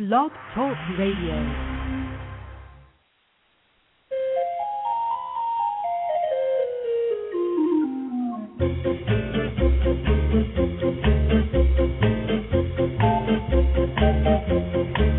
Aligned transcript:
Blog 0.00 0.30
Talk 0.54 0.78
Radio. 0.98 1.36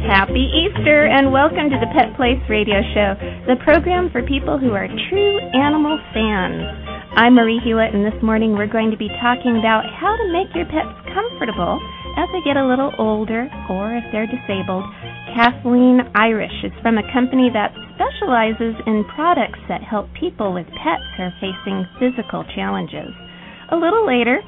Happy 0.10 0.50
Easter 0.50 1.06
and 1.06 1.32
welcome 1.32 1.70
to 1.70 1.78
the 1.78 1.86
Pet 1.94 2.16
Place 2.18 2.42
Radio 2.50 2.82
Show, 2.96 3.14
the 3.46 3.58
program 3.64 4.10
for 4.12 4.24
people 4.24 4.58
who 4.58 4.72
are 4.72 4.88
true 5.12 5.40
animal 5.54 6.00
fans. 6.12 6.66
I'm 7.14 7.36
Marie 7.36 7.62
Hulett, 7.64 7.94
and 7.94 8.04
this 8.04 8.18
morning 8.24 8.54
we're 8.54 8.66
going 8.66 8.90
to 8.90 8.98
be 8.98 9.10
talking 9.22 9.58
about 9.60 9.86
how 9.94 10.16
to 10.16 10.34
make 10.34 10.50
your 10.56 10.66
pets 10.66 10.98
comfortable 11.14 11.78
as 12.18 12.30
they 12.32 12.42
get 12.44 12.58
a 12.58 12.68
little 12.68 12.92
older 12.98 13.48
or 13.70 13.96
if 13.96 14.04
they're 14.12 14.28
disabled. 14.28 14.84
Kathleen 15.36 16.02
Irish 16.16 16.64
is 16.64 16.74
from 16.82 16.98
a 16.98 17.14
company 17.14 17.50
that 17.54 17.72
specializes 17.96 18.76
in 18.88 19.06
products 19.16 19.60
that 19.70 19.84
help 19.84 20.08
people 20.20 20.54
with 20.54 20.68
pets 20.76 21.08
who 21.16 21.24
are 21.24 21.40
facing 21.40 21.88
physical 22.00 22.44
challenges. 22.56 23.14
A 23.72 23.76
little 23.76 24.06
later, 24.06 24.42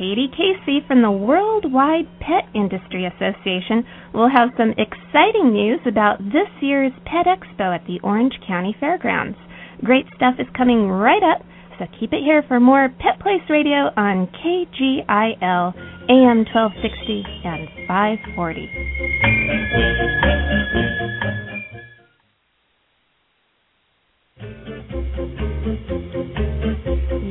Katie 0.00 0.32
Casey 0.32 0.80
from 0.88 1.02
the 1.02 1.10
Worldwide 1.10 2.08
Pet 2.20 2.48
Industry 2.54 3.04
Association 3.04 3.84
will 4.14 4.30
have 4.32 4.48
some 4.56 4.72
exciting 4.80 5.52
news 5.52 5.80
about 5.84 6.18
this 6.24 6.48
year's 6.62 6.92
Pet 7.04 7.26
Expo 7.28 7.74
at 7.74 7.84
the 7.86 8.00
Orange 8.02 8.40
County 8.48 8.74
Fairgrounds. 8.80 9.36
Great 9.84 10.06
stuff 10.16 10.36
is 10.38 10.46
coming 10.56 10.88
right 10.88 11.22
up, 11.22 11.44
so 11.80 11.86
keep 11.98 12.12
it 12.12 12.20
here 12.22 12.44
for 12.46 12.60
more 12.60 12.90
Pet 13.00 13.18
Place 13.20 13.40
Radio 13.48 13.88
on 13.96 14.28
KGIL 14.44 15.72
AM 16.12 16.44
1260 16.52 17.24
and 17.44 17.68
540. 17.88 18.68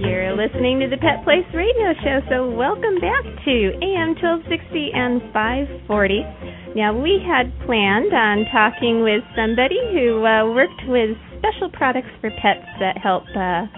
You're 0.02 0.34
listening 0.34 0.82
to 0.82 0.90
the 0.90 0.98
Pet 0.98 1.22
Place 1.24 1.46
Radio 1.54 1.94
Show, 2.02 2.26
so 2.30 2.50
welcome 2.50 2.98
back 2.98 3.22
to 3.46 3.54
AM 3.86 4.18
1260 4.18 4.90
and 4.98 5.22
540. 5.32 6.26
Now, 6.74 6.98
we 6.98 7.22
had 7.22 7.54
planned 7.68 8.14
on 8.18 8.46
talking 8.50 9.04
with 9.04 9.22
somebody 9.38 9.78
who 9.94 10.26
uh, 10.26 10.50
worked 10.50 10.82
with 10.88 11.14
special 11.38 11.70
products 11.70 12.10
for 12.20 12.32
pets 12.42 12.66
that 12.80 12.98
help 12.98 13.30
uh, 13.38 13.70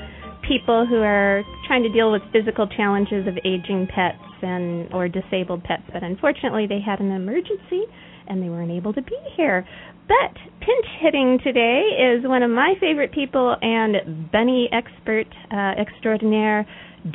people 0.47 0.85
who 0.85 0.97
are 0.97 1.43
trying 1.67 1.83
to 1.83 1.89
deal 1.89 2.11
with 2.11 2.21
physical 2.31 2.67
challenges 2.67 3.27
of 3.27 3.37
aging 3.45 3.87
pets 3.93 4.21
and 4.41 4.91
or 4.93 5.07
disabled 5.07 5.63
pets, 5.63 5.83
but 5.93 6.03
unfortunately 6.03 6.67
they 6.67 6.79
had 6.79 6.99
an 6.99 7.11
emergency 7.11 7.83
and 8.27 8.41
they 8.41 8.49
weren't 8.49 8.71
able 8.71 8.93
to 8.93 9.01
be 9.01 9.17
here. 9.35 9.65
But 10.07 10.35
pinch 10.59 10.85
hitting 10.99 11.39
today 11.43 11.83
is 12.15 12.27
one 12.27 12.43
of 12.43 12.51
my 12.51 12.73
favorite 12.79 13.11
people 13.13 13.55
and 13.61 14.31
bunny 14.31 14.69
expert 14.71 15.27
uh, 15.51 15.79
extraordinaire, 15.79 16.67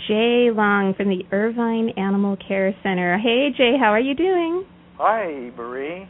Jay 0.09 0.51
Long 0.53 0.95
from 0.97 1.09
the 1.09 1.23
Irvine 1.31 1.91
Animal 1.97 2.37
Care 2.37 2.75
Center. 2.83 3.19
Hey, 3.19 3.49
Jay, 3.57 3.75
how 3.79 3.91
are 3.91 4.01
you 4.01 4.15
doing? 4.15 4.65
Hi, 4.99 5.51
Marie. 5.57 6.09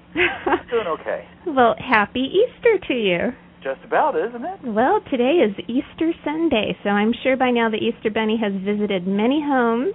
Doing 0.71 0.87
okay. 1.01 1.27
well, 1.47 1.75
happy 1.79 2.21
Easter 2.21 2.79
to 2.87 2.95
you. 2.95 3.33
Just 3.63 3.81
about, 3.85 4.15
isn't 4.17 4.45
it? 4.45 4.61
Well, 4.65 5.01
today 5.11 5.43
is 5.43 5.55
Easter 5.67 6.13
Sunday, 6.25 6.77
so 6.85 6.91
I'm 6.91 7.13
sure 7.23 7.37
by 7.37 7.51
now 7.51 7.69
the 7.69 7.79
Easter 7.79 8.11
Bunny 8.11 8.39
has 8.41 8.53
visited 8.63 9.07
many 9.07 9.43
homes 9.43 9.95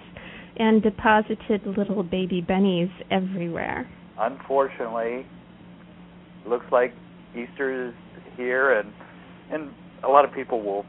and 0.58 0.82
deposited 0.84 1.66
little 1.78 2.04
baby 2.04 2.42
bunnies 2.42 2.90
everywhere. 3.10 3.90
Unfortunately, 4.20 5.26
looks 6.46 6.66
like 6.72 6.94
Easter 7.34 7.88
is 7.90 7.94
here, 8.36 8.78
and 8.78 8.92
and 9.52 9.72
a 10.04 10.10
lot 10.10 10.26
of 10.26 10.34
people 10.34 10.62
will 10.62 10.86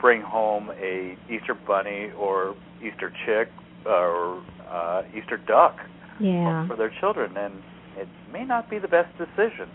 bring 0.00 0.20
home 0.20 0.70
a 0.70 1.16
Easter 1.30 1.54
bunny 1.66 2.10
or 2.18 2.54
Easter 2.80 3.12
chick 3.24 3.48
or 3.86 4.42
uh, 4.68 5.02
Easter 5.16 5.36
duck 5.46 5.76
Yeah. 6.20 6.66
for 6.66 6.76
their 6.76 6.92
children, 7.00 7.36
and 7.36 7.54
it 7.96 8.08
may 8.32 8.44
not 8.44 8.68
be 8.68 8.78
the 8.78 8.88
best 8.88 9.16
decision. 9.18 9.68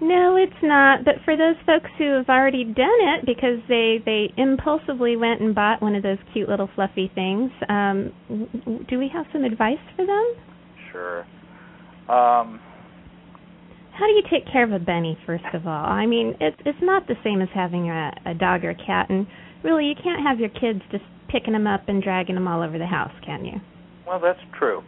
No, 0.00 0.36
it's 0.36 0.62
not. 0.62 1.04
But 1.04 1.14
for 1.24 1.36
those 1.36 1.56
folks 1.64 1.90
who 1.96 2.12
have 2.16 2.28
already 2.28 2.64
done 2.64 3.00
it 3.16 3.24
because 3.24 3.58
they 3.68 3.98
they 4.04 4.32
impulsively 4.36 5.16
went 5.16 5.40
and 5.40 5.54
bought 5.54 5.80
one 5.80 5.94
of 5.94 6.02
those 6.02 6.18
cute 6.32 6.48
little 6.48 6.68
fluffy 6.74 7.10
things, 7.14 7.50
um, 7.68 8.12
do 8.88 8.98
we 8.98 9.08
have 9.12 9.24
some 9.32 9.44
advice 9.44 9.80
for 9.96 10.04
them? 10.06 10.32
Sure. 10.92 11.20
Um, 12.08 12.60
How 13.92 14.06
do 14.06 14.12
you 14.12 14.22
take 14.30 14.50
care 14.52 14.64
of 14.64 14.72
a 14.72 14.78
bunny, 14.78 15.18
first 15.24 15.44
of 15.54 15.66
all? 15.66 15.86
I 15.86 16.04
mean, 16.06 16.34
it's 16.40 16.56
it's 16.66 16.78
not 16.82 17.06
the 17.06 17.16
same 17.24 17.40
as 17.40 17.48
having 17.54 17.88
a, 17.88 18.12
a 18.26 18.34
dog 18.34 18.64
or 18.64 18.70
a 18.70 18.74
cat, 18.74 19.08
and 19.08 19.26
really, 19.64 19.86
you 19.86 19.94
can't 19.94 20.22
have 20.22 20.38
your 20.38 20.50
kids 20.50 20.80
just 20.92 21.04
picking 21.28 21.54
them 21.54 21.66
up 21.66 21.88
and 21.88 22.02
dragging 22.02 22.34
them 22.34 22.46
all 22.46 22.62
over 22.62 22.78
the 22.78 22.86
house, 22.86 23.12
can 23.24 23.44
you? 23.44 23.54
well, 24.06 24.20
that's 24.20 24.38
true. 24.58 24.82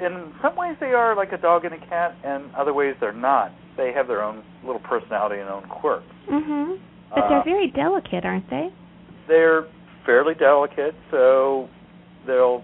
In 0.00 0.32
some 0.42 0.56
ways, 0.56 0.76
they 0.80 0.92
are 0.92 1.16
like 1.16 1.32
a 1.32 1.38
dog 1.38 1.64
and 1.64 1.74
a 1.74 1.86
cat, 1.86 2.14
and 2.24 2.54
other 2.54 2.72
ways 2.74 2.94
they're 3.00 3.12
not. 3.12 3.50
They 3.76 3.92
have 3.92 4.06
their 4.08 4.22
own 4.22 4.42
little 4.64 4.80
personality 4.80 5.40
and 5.40 5.48
own 5.48 5.62
quirks. 5.68 6.04
Mhm. 6.28 6.78
But 7.14 7.24
Uh, 7.24 7.28
they're 7.28 7.42
very 7.44 7.68
delicate, 7.68 8.24
aren't 8.24 8.48
they? 8.50 8.70
they're 9.28 9.64
fairly 10.04 10.34
delicate, 10.34 10.94
so 11.10 11.68
they'll. 12.26 12.62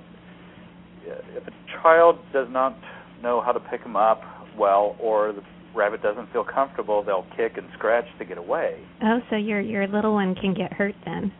If 1.04 1.48
a 1.48 1.52
child 1.82 2.18
does 2.32 2.48
not 2.50 2.74
know 3.22 3.40
how 3.40 3.50
to 3.52 3.58
pick 3.60 3.82
them 3.82 3.96
up 3.96 4.22
well, 4.56 4.94
or 5.00 5.32
the 5.32 5.42
rabbit 5.74 6.02
doesn't 6.02 6.26
feel 6.32 6.44
comfortable, 6.44 7.02
they'll 7.02 7.26
kick 7.36 7.56
and 7.56 7.66
scratch 7.72 8.06
to 8.18 8.24
get 8.24 8.38
away. 8.38 8.76
Oh, 9.02 9.20
so 9.30 9.36
your 9.36 9.60
your 9.60 9.86
little 9.88 10.12
one 10.12 10.34
can 10.34 10.54
get 10.54 10.72
hurt 10.72 10.94
then. 11.04 11.32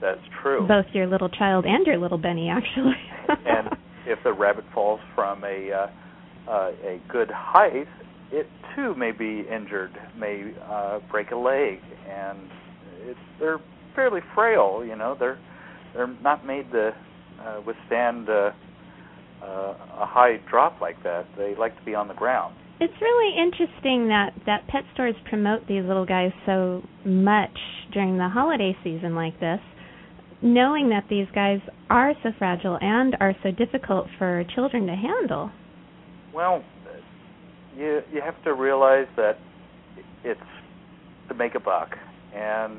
That's 0.00 0.20
true. 0.42 0.66
Both 0.66 0.86
your 0.94 1.06
little 1.06 1.28
child 1.28 1.64
and 1.66 1.86
your 1.86 1.96
little 1.98 2.18
bunny, 2.18 2.48
actually. 2.50 2.96
and 3.46 3.76
if 4.06 4.18
the 4.24 4.32
rabbit 4.32 4.64
falls 4.74 5.00
from 5.14 5.44
a 5.44 5.72
uh, 5.72 6.50
uh, 6.50 6.72
a 6.84 7.00
good 7.08 7.30
height, 7.30 7.86
it 8.32 8.46
too 8.74 8.94
may 8.94 9.12
be 9.12 9.44
injured, 9.48 9.92
may 10.18 10.52
uh, 10.68 10.98
break 11.10 11.30
a 11.30 11.36
leg, 11.36 11.78
and 12.08 12.38
it's, 13.02 13.18
they're 13.38 13.60
fairly 13.94 14.20
frail. 14.34 14.84
You 14.84 14.96
know, 14.96 15.16
they're 15.18 15.38
they're 15.94 16.14
not 16.22 16.46
made 16.46 16.70
to 16.72 16.94
uh, 17.40 17.60
withstand 17.66 18.28
uh, 18.28 18.50
uh, 19.42 19.74
a 20.00 20.06
high 20.06 20.40
drop 20.50 20.80
like 20.80 21.02
that. 21.02 21.26
They 21.36 21.54
like 21.58 21.76
to 21.78 21.84
be 21.84 21.94
on 21.94 22.08
the 22.08 22.14
ground. 22.14 22.56
It's 22.80 22.94
really 23.00 23.36
interesting 23.40 24.08
that 24.08 24.32
that 24.46 24.66
pet 24.66 24.82
stores 24.94 25.14
promote 25.28 25.68
these 25.68 25.84
little 25.84 26.06
guys 26.06 26.32
so 26.46 26.82
much 27.04 27.56
during 27.92 28.18
the 28.18 28.28
holiday 28.28 28.76
season 28.82 29.14
like 29.14 29.38
this, 29.38 29.60
knowing 30.42 30.88
that 30.90 31.04
these 31.08 31.26
guys 31.34 31.60
are 31.88 32.12
so 32.22 32.30
fragile 32.38 32.78
and 32.80 33.16
are 33.20 33.34
so 33.42 33.50
difficult 33.52 34.06
for 34.18 34.44
children 34.54 34.86
to 34.86 34.94
handle. 34.94 35.50
Well, 36.34 36.64
you 37.76 38.00
you 38.12 38.20
have 38.24 38.42
to 38.44 38.54
realize 38.54 39.06
that 39.16 39.38
it's 40.24 40.40
to 41.28 41.34
make 41.34 41.54
a 41.54 41.60
buck, 41.60 41.90
and 42.34 42.78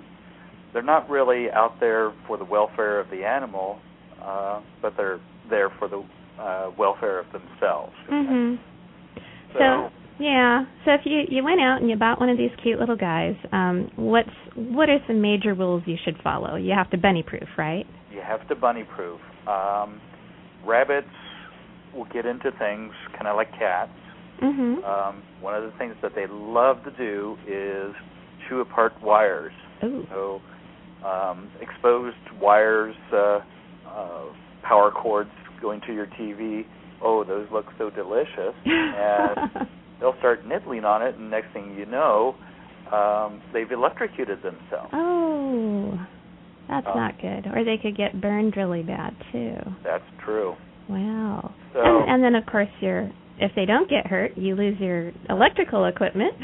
they're 0.74 0.82
not 0.82 1.10
really 1.10 1.50
out 1.52 1.80
there 1.80 2.12
for 2.28 2.38
the 2.38 2.46
welfare 2.46 3.00
of 3.00 3.10
the 3.10 3.24
animal, 3.24 3.80
uh, 4.24 4.62
but 4.82 4.94
they're 4.98 5.20
there 5.50 5.70
for 5.80 5.88
the 5.88 6.04
uh, 6.42 6.72
welfare 6.78 7.20
of 7.20 7.26
themselves. 7.32 7.94
Mhm. 8.10 8.60
So, 9.54 9.60
So 9.60 9.92
yeah, 10.24 10.66
so 10.86 10.92
if 10.94 11.02
you 11.06 11.24
you 11.28 11.44
went 11.44 11.60
out 11.62 11.82
and 11.82 11.90
you 11.90 11.96
bought 11.98 12.20
one 12.20 12.30
of 12.30 12.38
these 12.38 12.52
cute 12.62 12.80
little 12.80 12.96
guys, 12.96 13.36
um, 13.52 13.92
what's 13.96 14.30
what 14.56 14.90
are 14.90 15.00
some 15.08 15.22
major 15.22 15.54
rules 15.54 15.84
you 15.86 15.98
should 16.04 16.16
follow? 16.24 16.56
You 16.56 16.74
have 16.74 16.90
to 16.92 16.98
bunny 16.98 17.24
proof, 17.24 17.48
right? 17.58 17.86
you 18.14 18.22
have 18.22 18.48
to 18.48 18.56
bunny 18.56 18.84
proof. 18.96 19.20
Um, 19.48 20.00
rabbits 20.66 21.08
will 21.96 22.06
get 22.14 22.26
into 22.26 22.52
things 22.60 22.94
kind 23.14 23.28
of 23.28 23.36
like 23.36 23.52
cats. 23.58 23.92
Mhm. 24.42 24.84
Um, 24.86 25.24
one 25.42 25.56
of 25.56 25.64
the 25.64 25.72
things 25.78 25.96
that 26.02 26.14
they 26.16 26.28
love 26.28 26.84
to 26.84 26.92
do 26.92 27.38
is 27.48 27.96
chew 28.48 28.62
apart 28.62 28.94
wires. 29.02 29.54
Ooh. 29.84 30.06
So 30.12 30.42
um, 31.06 31.50
exposed 31.60 32.18
wires, 32.40 32.96
uh, 33.12 33.40
uh, 33.88 34.26
power 34.62 34.92
cords 34.92 35.32
going 35.62 35.82
to 35.88 35.94
your 35.94 36.08
TV. 36.08 36.66
Oh, 37.02 37.24
those 37.24 37.48
look 37.52 37.66
so 37.78 37.90
delicious. 37.90 38.54
And 38.66 39.68
they'll 40.00 40.18
start 40.20 40.46
nibbling 40.48 40.86
on 40.86 41.02
it, 41.02 41.16
and 41.16 41.30
next 41.32 41.54
thing 41.54 41.76
you 41.78 41.86
know, 41.86 42.36
um, 42.92 43.42
they've 43.54 43.72
electrocuted 43.72 44.40
themselves. 44.40 44.90
Oh, 44.94 46.00
that's 46.70 46.88
Um, 46.88 46.96
not 46.98 47.20
good. 47.22 47.48
Or 47.56 47.64
they 47.64 47.78
could 47.82 47.96
get 47.98 48.20
burned 48.22 48.56
really 48.58 48.84
bad 48.84 49.16
too. 49.32 49.56
That's 49.84 50.04
true. 50.24 50.56
Wow. 50.90 51.54
So 51.74 51.80
and, 51.84 52.10
and 52.12 52.24
then 52.24 52.36
of 52.36 52.46
course 52.46 52.70
you're 52.82 53.10
if 53.40 53.52
they 53.56 53.66
don't 53.66 53.90
get 53.90 54.06
hurt, 54.08 54.38
you 54.38 54.56
lose 54.56 54.80
your 54.80 55.12
electrical 55.30 55.86
equipment. 55.86 56.34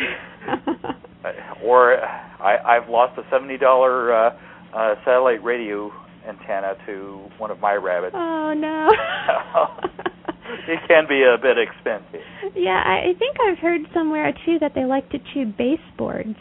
Or 1.63 1.97
I, 2.01 2.57
I've 2.65 2.89
lost 2.89 3.17
a 3.19 3.23
seventy 3.29 3.57
dollar 3.57 4.13
uh, 4.13 4.29
uh, 4.73 4.95
satellite 5.03 5.43
radio 5.43 5.91
antenna 6.27 6.75
to 6.85 7.27
one 7.37 7.51
of 7.51 7.59
my 7.59 7.73
rabbits. 7.73 8.15
oh 8.17 8.53
no. 8.55 8.89
it 10.67 10.79
can 10.87 11.05
be 11.07 11.23
a 11.23 11.37
bit 11.41 11.57
expensive. 11.57 12.25
yeah, 12.55 12.81
I, 12.85 13.13
think 13.17 13.37
I've 13.39 13.59
heard 13.59 13.81
somewhere 13.93 14.33
too 14.45 14.57
that 14.59 14.73
they 14.75 14.85
like 14.85 15.09
to 15.11 15.19
chew 15.33 15.45
baseboards. 15.57 16.35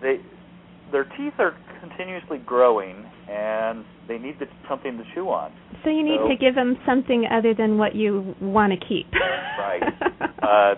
They 0.00 0.16
their 0.92 1.04
teeth 1.04 1.34
are 1.38 1.56
continuously 1.80 2.38
growing, 2.46 3.04
and 3.28 3.84
they 4.06 4.18
need 4.18 4.38
to, 4.38 4.46
something 4.68 4.96
to 4.96 5.04
chew 5.14 5.28
on. 5.28 5.52
So 5.82 5.90
you 5.90 6.02
need 6.02 6.20
So- 6.22 6.28
to 6.28 6.36
give 6.36 6.54
them 6.54 6.78
something 6.86 7.26
other 7.30 7.54
than 7.54 7.78
what 7.78 7.94
you 7.94 8.34
want 8.40 8.72
to 8.72 8.78
keep. 8.86 9.06
Right. 9.58 9.82
uh, 10.42 10.74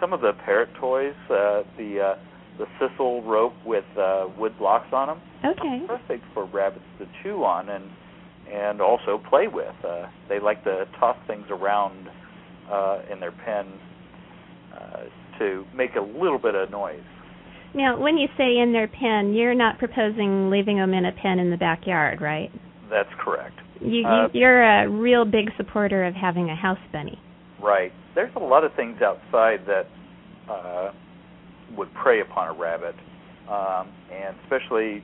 some 0.00 0.12
of 0.12 0.20
the 0.20 0.32
parrot 0.44 0.68
toys, 0.78 1.14
uh, 1.30 1.62
the 1.76 2.14
uh, 2.14 2.20
the 2.58 2.66
sisal 2.78 3.24
rope 3.26 3.54
with 3.66 3.84
uh, 3.98 4.28
wood 4.38 4.56
blocks 4.58 4.86
on 4.92 5.08
them, 5.08 5.20
okay. 5.44 5.82
perfect 5.88 6.24
for 6.32 6.46
rabbits 6.46 6.84
to 6.98 7.06
chew 7.22 7.42
on 7.42 7.68
and 7.68 7.90
and 8.52 8.80
also 8.80 9.20
play 9.30 9.48
with. 9.48 9.74
Uh, 9.84 10.06
they 10.28 10.40
like 10.40 10.62
to 10.64 10.86
toss 10.98 11.16
things 11.26 11.46
around 11.50 12.08
uh, 12.70 13.00
in 13.12 13.20
their 13.20 13.32
pen 13.32 13.66
uh, 14.74 15.04
to 15.38 15.64
make 15.74 15.96
a 15.96 16.00
little 16.00 16.38
bit 16.38 16.54
of 16.54 16.70
noise. 16.70 17.02
Now, 17.74 17.98
when 18.00 18.16
you 18.16 18.28
say 18.38 18.58
in 18.58 18.72
their 18.72 18.86
pen, 18.86 19.34
you're 19.34 19.54
not 19.54 19.78
proposing 19.78 20.48
leaving 20.50 20.76
them 20.76 20.94
in 20.94 21.04
a 21.04 21.12
pen 21.12 21.38
in 21.38 21.50
the 21.50 21.56
backyard, 21.56 22.20
right? 22.20 22.50
That's 22.88 23.08
correct. 23.18 23.58
You, 23.80 24.06
Uh, 24.06 24.28
you 24.32 24.40
you're 24.40 24.62
a 24.62 24.88
real 24.88 25.24
big 25.24 25.50
supporter 25.56 26.04
of 26.04 26.14
having 26.14 26.50
a 26.50 26.54
house 26.54 26.78
bunny. 26.92 27.18
Right. 27.60 27.92
There's 28.14 28.34
a 28.36 28.40
lot 28.40 28.62
of 28.62 28.72
things 28.74 29.02
outside 29.02 29.66
that 29.66 29.86
uh, 30.48 30.92
would 31.76 31.92
prey 31.94 32.20
upon 32.20 32.54
a 32.54 32.58
rabbit, 32.58 32.94
um, 33.50 33.88
and 34.12 34.36
especially 34.44 35.02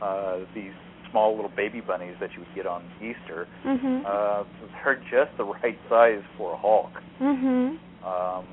uh, 0.00 0.38
these 0.54 0.72
small 1.16 1.34
little 1.34 1.50
baby 1.56 1.80
bunnies 1.80 2.14
that 2.20 2.28
you 2.34 2.40
would 2.40 2.54
get 2.54 2.66
on 2.66 2.84
Easter. 3.00 3.48
Mhm. 3.64 4.04
Uh, 4.04 4.44
they're 4.84 4.96
just 5.10 5.34
the 5.38 5.44
right 5.62 5.78
size 5.88 6.22
for 6.36 6.52
a 6.52 6.56
hawk. 6.56 6.92
Mhm. 7.20 7.78
Um, 8.04 8.44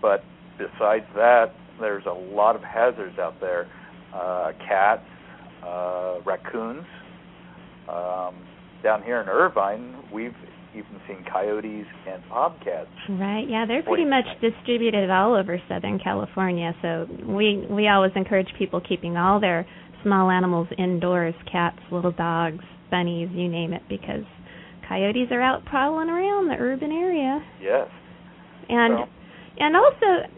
but 0.00 0.24
besides 0.56 1.04
that, 1.14 1.52
there's 1.78 2.06
a 2.06 2.12
lot 2.12 2.56
of 2.56 2.62
hazards 2.62 3.18
out 3.18 3.38
there. 3.40 3.66
Uh, 4.14 4.52
cats, 4.66 5.04
uh, 5.62 6.20
raccoons. 6.24 6.86
Um, 7.88 8.34
down 8.82 9.02
here 9.02 9.20
in 9.20 9.28
Irvine, 9.28 9.94
we've 10.10 10.34
even 10.72 11.00
seen 11.06 11.24
coyotes 11.30 11.86
and 12.06 12.22
bobcats. 12.28 12.88
Right. 13.08 13.46
Yeah, 13.48 13.66
they're 13.66 13.82
pretty 13.82 14.04
much 14.04 14.26
distributed 14.40 15.10
all 15.10 15.34
over 15.34 15.60
Southern 15.68 15.98
California. 15.98 16.74
So 16.80 17.06
we 17.26 17.66
we 17.68 17.88
always 17.88 18.12
encourage 18.16 18.48
people 18.58 18.80
keeping 18.80 19.16
all 19.16 19.40
their 19.40 19.66
small 20.02 20.30
animals 20.30 20.68
indoors, 20.78 21.34
cats, 21.50 21.78
little 21.90 22.12
dogs, 22.12 22.64
bunnies, 22.90 23.28
you 23.32 23.48
name 23.48 23.72
it, 23.72 23.82
because 23.88 24.24
coyotes 24.88 25.30
are 25.30 25.42
out 25.42 25.64
prowling 25.64 26.08
around 26.08 26.48
the 26.48 26.56
urban 26.58 26.92
area. 26.92 27.42
Yes. 27.60 27.88
And 28.68 28.98
So- 28.98 29.08
and 29.60 29.76
also, 29.76 30.28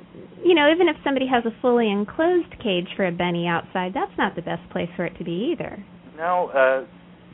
you 0.43 0.55
know, 0.55 0.71
even 0.71 0.89
if 0.89 0.97
somebody 1.05 1.27
has 1.27 1.45
a 1.45 1.51
fully 1.61 1.91
enclosed 1.91 2.59
cage 2.59 2.89
for 2.97 3.07
a 3.07 3.13
bunny 3.13 3.47
outside, 3.47 3.93
that's 3.93 4.17
not 4.17 4.35
the 4.35 4.43
best 4.43 4.69
place 4.71 4.89
for 4.97 5.05
it 5.05 5.17
to 5.19 5.25
be 5.25 5.53
either. 5.53 5.79
No, 6.17 6.49
uh, 6.49 6.85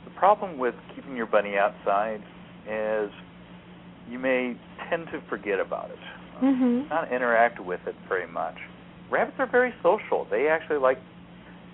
the 0.05 0.11
problem 0.17 0.59
with 0.59 0.75
keeping 0.95 1.17
your 1.17 1.27
bunny 1.27 1.57
outside 1.57 2.21
is 2.69 3.11
you 4.11 4.19
may 4.19 4.57
tend 4.91 5.07
to 5.13 5.21
forget 5.29 5.61
about 5.61 5.91
it, 5.91 5.99
Mhm. 6.43 6.91
not 6.91 7.11
interact 7.13 7.61
with 7.61 7.87
it 7.87 7.95
very 8.09 8.27
much. 8.27 8.57
Rabbits 9.11 9.39
are 9.39 9.47
very 9.47 9.73
social. 9.83 10.25
They 10.25 10.49
actually 10.49 10.79
like 10.79 10.99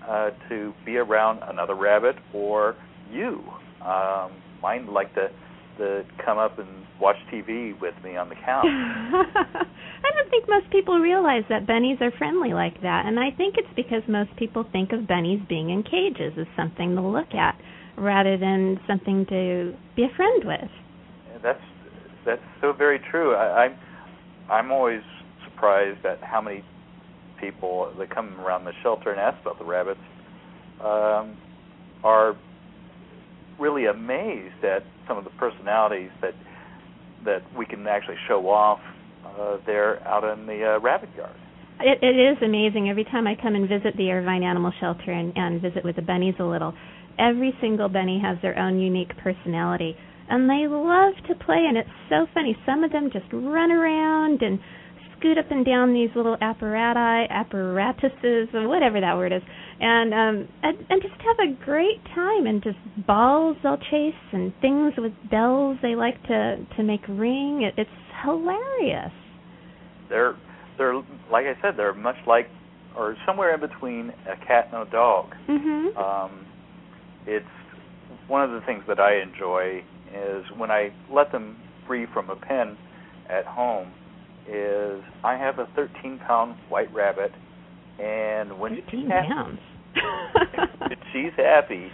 uh, 0.07 0.31
to 0.49 0.73
be 0.85 0.97
around 0.97 1.41
another 1.43 1.75
rabbit 1.75 2.15
or 2.33 2.75
you. 3.11 3.43
Um, 3.85 4.31
mine 4.61 4.87
like 4.91 5.13
to, 5.15 5.29
to 5.77 6.03
come 6.23 6.37
up 6.37 6.59
and 6.59 6.67
watch 6.99 7.17
TV 7.31 7.79
with 7.79 7.93
me 8.03 8.15
on 8.15 8.29
the 8.29 8.35
couch. 8.35 8.65
I 8.65 10.11
don't 10.15 10.29
think 10.29 10.45
most 10.47 10.69
people 10.71 10.99
realize 10.99 11.43
that 11.49 11.67
bunnies 11.67 11.97
are 12.01 12.11
friendly 12.17 12.53
like 12.53 12.81
that, 12.81 13.05
and 13.05 13.19
I 13.19 13.31
think 13.31 13.55
it's 13.57 13.73
because 13.75 14.01
most 14.07 14.35
people 14.37 14.65
think 14.71 14.91
of 14.91 15.07
bunnies 15.07 15.41
being 15.49 15.69
in 15.69 15.83
cages 15.83 16.33
as 16.39 16.47
something 16.55 16.95
to 16.95 17.01
look 17.01 17.33
at 17.33 17.59
rather 17.97 18.37
than 18.37 18.79
something 18.87 19.25
to 19.27 19.73
be 19.95 20.03
a 20.03 20.15
friend 20.15 20.43
with. 20.45 20.69
That's 21.41 21.59
that's 22.25 22.41
so 22.61 22.71
very 22.71 22.99
true. 23.11 23.35
I, 23.35 23.65
I'm 23.65 23.77
I'm 24.49 24.71
always 24.71 25.01
surprised 25.43 26.05
at 26.05 26.21
how 26.21 26.41
many 26.41 26.63
people 27.43 27.93
that 27.97 28.13
come 28.13 28.39
around 28.39 28.65
the 28.65 28.73
shelter 28.81 29.11
and 29.11 29.19
ask 29.19 29.39
about 29.41 29.59
the 29.59 29.65
rabbits 29.65 29.99
um, 30.81 31.37
are 32.03 32.35
really 33.59 33.85
amazed 33.85 34.63
at 34.63 34.83
some 35.07 35.17
of 35.17 35.23
the 35.23 35.29
personalities 35.31 36.09
that 36.21 36.33
that 37.25 37.41
we 37.57 37.65
can 37.65 37.87
actually 37.87 38.17
show 38.27 38.49
off 38.49 38.79
uh, 39.25 39.57
there 39.65 40.05
out 40.05 40.23
in 40.25 40.45
the 40.45 40.75
uh, 40.75 40.79
rabbit 40.81 41.09
yard. 41.15 41.35
It, 41.79 42.03
it 42.03 42.19
is 42.19 42.37
amazing. 42.43 42.89
Every 42.89 43.05
time 43.05 43.27
I 43.27 43.35
come 43.41 43.55
and 43.55 43.67
visit 43.67 43.95
the 43.95 44.11
Irvine 44.11 44.43
Animal 44.43 44.73
Shelter 44.79 45.11
and, 45.11 45.31
and 45.35 45.61
visit 45.61 45.85
with 45.85 45.95
the 45.95 46.01
bunnies 46.01 46.35
a 46.39 46.43
little, 46.43 46.73
every 47.17 47.53
single 47.61 47.87
bunny 47.87 48.19
has 48.21 48.37
their 48.41 48.59
own 48.59 48.79
unique 48.79 49.15
personality. 49.23 49.95
And 50.29 50.49
they 50.49 50.67
love 50.67 51.13
to 51.27 51.35
play, 51.45 51.65
and 51.67 51.77
it's 51.77 51.89
so 52.09 52.27
funny. 52.33 52.57
Some 52.65 52.83
of 52.83 52.91
them 52.91 53.09
just 53.11 53.25
run 53.31 53.71
around 53.71 54.41
and 54.41 54.59
scoot 55.23 55.37
up 55.37 55.49
and 55.51 55.65
down 55.65 55.93
these 55.93 56.09
little 56.15 56.37
apparati, 56.37 57.27
apparatuses, 57.29 58.49
or 58.53 58.67
whatever 58.67 58.99
that 58.99 59.15
word 59.15 59.31
is, 59.31 59.41
and 59.79 60.13
um, 60.13 60.47
and, 60.61 60.77
and 60.89 61.01
just 61.01 61.15
have 61.21 61.49
a 61.49 61.53
great 61.63 62.03
time. 62.13 62.45
And 62.45 62.61
just 62.63 62.77
balls 63.07 63.57
they'll 63.63 63.77
chase, 63.77 64.13
and 64.31 64.53
things 64.61 64.93
with 64.97 65.13
bells 65.31 65.77
they 65.81 65.95
like 65.95 66.21
to 66.23 66.57
to 66.77 66.83
make 66.83 67.01
ring. 67.07 67.63
It, 67.63 67.73
it's 67.77 67.89
hilarious. 68.23 69.11
They're 70.09 70.35
they're 70.77 70.95
like 71.31 71.45
I 71.45 71.59
said, 71.61 71.75
they're 71.77 71.93
much 71.93 72.17
like 72.27 72.47
or 72.95 73.15
somewhere 73.25 73.55
in 73.55 73.59
between 73.59 74.11
a 74.27 74.35
cat 74.45 74.69
and 74.71 74.87
a 74.87 74.91
dog. 74.91 75.33
Mhm. 75.49 75.97
um, 75.97 76.45
it's 77.25 77.45
one 78.27 78.43
of 78.43 78.51
the 78.51 78.61
things 78.65 78.83
that 78.87 78.99
I 78.99 79.21
enjoy 79.21 79.83
is 80.13 80.45
when 80.57 80.69
I 80.69 80.93
let 81.11 81.31
them 81.31 81.57
free 81.87 82.05
from 82.13 82.29
a 82.29 82.35
pen 82.35 82.77
at 83.29 83.45
home 83.45 83.91
is 84.47 85.03
I 85.23 85.37
have 85.37 85.59
a 85.59 85.67
13 85.75 86.19
pound 86.25 86.55
white 86.69 86.93
rabbit 86.93 87.31
and 87.99 88.59
when 88.59 88.77
she's 88.89 89.07
happy, 89.07 89.59
she's 91.13 91.33
happy. 91.37 91.87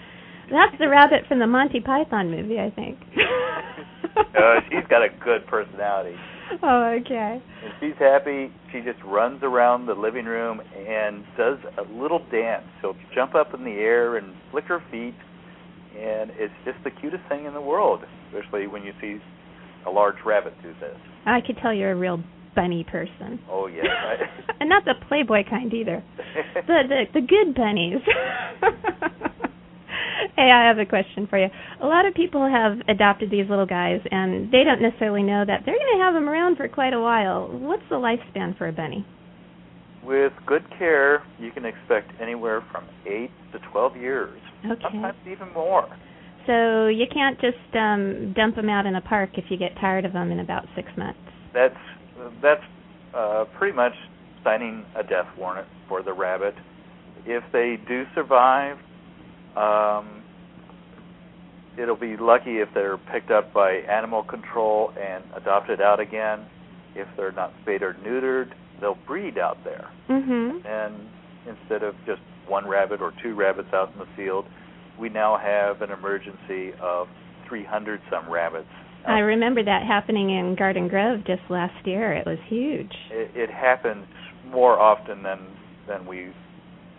That's 0.49 0.77
the 0.79 0.87
rabbit 0.89 1.27
from 1.27 1.39
the 1.39 1.47
Monty 1.47 1.79
Python 1.79 2.31
movie, 2.31 2.59
I 2.59 2.71
think. 2.71 2.97
uh, 4.17 4.61
she's 4.69 4.87
got 4.89 5.03
a 5.03 5.09
good 5.23 5.45
personality. 5.47 6.15
Oh, 6.63 6.97
okay. 7.01 7.39
if 7.63 7.73
she's 7.79 7.99
happy 7.99 8.51
she 8.71 8.81
just 8.81 8.97
runs 9.05 9.43
around 9.43 9.85
the 9.85 9.93
living 9.93 10.25
room 10.25 10.61
and 10.75 11.23
does 11.37 11.59
a 11.77 11.83
little 11.93 12.25
dance. 12.31 12.65
She'll 12.81 12.95
jump 13.13 13.35
up 13.35 13.53
in 13.53 13.63
the 13.63 13.77
air 13.77 14.17
and 14.17 14.33
flick 14.51 14.65
her 14.65 14.81
feet 14.89 15.13
and 15.95 16.31
it's 16.35 16.53
just 16.65 16.77
the 16.83 16.89
cutest 16.89 17.23
thing 17.29 17.45
in 17.45 17.53
the 17.53 17.61
world 17.61 18.01
especially 18.29 18.67
when 18.67 18.83
you 18.83 18.93
see 19.01 19.19
a 19.85 19.91
large 19.91 20.15
rabbit 20.25 20.53
do 20.61 20.73
this. 20.79 20.97
I 21.25 21.39
could 21.45 21.57
tell 21.61 21.73
you're 21.73 21.91
a 21.91 21.95
real 21.95 22.23
bunny 22.55 22.83
person. 22.89 23.39
Oh 23.49 23.67
yes. 23.67 23.85
I- 23.89 24.53
and 24.59 24.69
not 24.69 24.83
the 24.85 24.93
Playboy 25.07 25.43
kind 25.49 25.73
either. 25.73 26.03
The 26.67 26.83
the 26.87 27.03
the 27.13 27.21
good 27.21 27.55
bunnies. 27.55 28.01
hey, 30.35 30.51
I 30.51 30.67
have 30.67 30.77
a 30.79 30.85
question 30.85 31.27
for 31.29 31.37
you. 31.39 31.47
A 31.81 31.85
lot 31.85 32.05
of 32.05 32.13
people 32.13 32.47
have 32.49 32.77
adopted 32.87 33.31
these 33.31 33.49
little 33.49 33.65
guys, 33.65 34.01
and 34.11 34.51
they 34.51 34.63
don't 34.63 34.81
necessarily 34.81 35.23
know 35.23 35.43
that 35.45 35.61
they're 35.65 35.75
going 35.77 35.97
to 35.97 36.03
have 36.03 36.13
them 36.13 36.27
around 36.29 36.57
for 36.57 36.67
quite 36.67 36.93
a 36.93 36.99
while. 36.99 37.47
What's 37.47 37.83
the 37.89 37.95
lifespan 37.95 38.57
for 38.57 38.67
a 38.67 38.71
bunny? 38.73 39.05
With 40.03 40.33
good 40.45 40.63
care, 40.77 41.23
you 41.39 41.51
can 41.51 41.65
expect 41.65 42.11
anywhere 42.21 42.63
from 42.71 42.85
eight 43.05 43.31
to 43.53 43.59
twelve 43.71 43.95
years, 43.97 44.39
Okay. 44.65 44.81
sometimes 44.91 45.17
even 45.29 45.51
more. 45.53 45.87
So 46.47 46.87
you 46.87 47.05
can't 47.13 47.39
just 47.41 47.75
um 47.75 48.33
dump 48.35 48.55
them 48.55 48.69
out 48.69 48.85
in 48.85 48.95
a 48.95 49.01
park 49.01 49.31
if 49.35 49.45
you 49.49 49.57
get 49.57 49.71
tired 49.79 50.05
of 50.05 50.13
them 50.13 50.31
in 50.31 50.39
about 50.39 50.65
six 50.75 50.87
months. 50.97 51.19
That's 51.53 51.75
that's 52.41 52.63
uh, 53.13 53.45
pretty 53.57 53.75
much 53.75 53.93
signing 54.43 54.85
a 54.95 55.03
death 55.03 55.27
warrant 55.37 55.67
for 55.87 56.01
the 56.03 56.13
rabbit. 56.13 56.55
If 57.25 57.43
they 57.51 57.77
do 57.87 58.05
survive, 58.15 58.77
um, 59.55 60.23
it'll 61.77 61.95
be 61.95 62.17
lucky 62.17 62.59
if 62.59 62.69
they're 62.73 62.97
picked 62.97 63.31
up 63.31 63.53
by 63.53 63.71
animal 63.89 64.23
control 64.23 64.93
and 64.99 65.23
adopted 65.35 65.81
out 65.81 65.99
again. 65.99 66.45
If 66.95 67.07
they're 67.17 67.31
not 67.31 67.53
spayed 67.61 67.81
or 67.81 67.93
neutered, 68.05 68.51
they'll 68.81 68.97
breed 69.07 69.37
out 69.37 69.63
there. 69.63 69.89
Mhm. 70.09 70.65
And 70.65 71.09
instead 71.45 71.83
of 71.83 71.95
just 72.05 72.21
one 72.47 72.67
rabbit 72.67 73.01
or 73.01 73.13
two 73.21 73.35
rabbits 73.35 73.73
out 73.73 73.91
in 73.93 73.99
the 73.99 74.07
field, 74.15 74.45
we 74.97 75.09
now 75.09 75.37
have 75.37 75.81
an 75.81 75.91
emergency 75.91 76.73
of 76.81 77.07
300 77.45 78.01
some 78.09 78.29
rabbits. 78.29 78.69
I 79.07 79.19
remember 79.19 79.63
that 79.63 79.83
happening 79.87 80.29
in 80.29 80.55
Garden 80.57 80.87
Grove 80.87 81.19
just 81.25 81.41
last 81.49 81.85
year. 81.85 82.13
It 82.13 82.25
was 82.25 82.37
huge. 82.47 82.91
It, 83.11 83.31
it 83.35 83.49
happens 83.49 84.05
more 84.47 84.79
often 84.79 85.23
than 85.23 85.39
than 85.87 86.05
we 86.05 86.31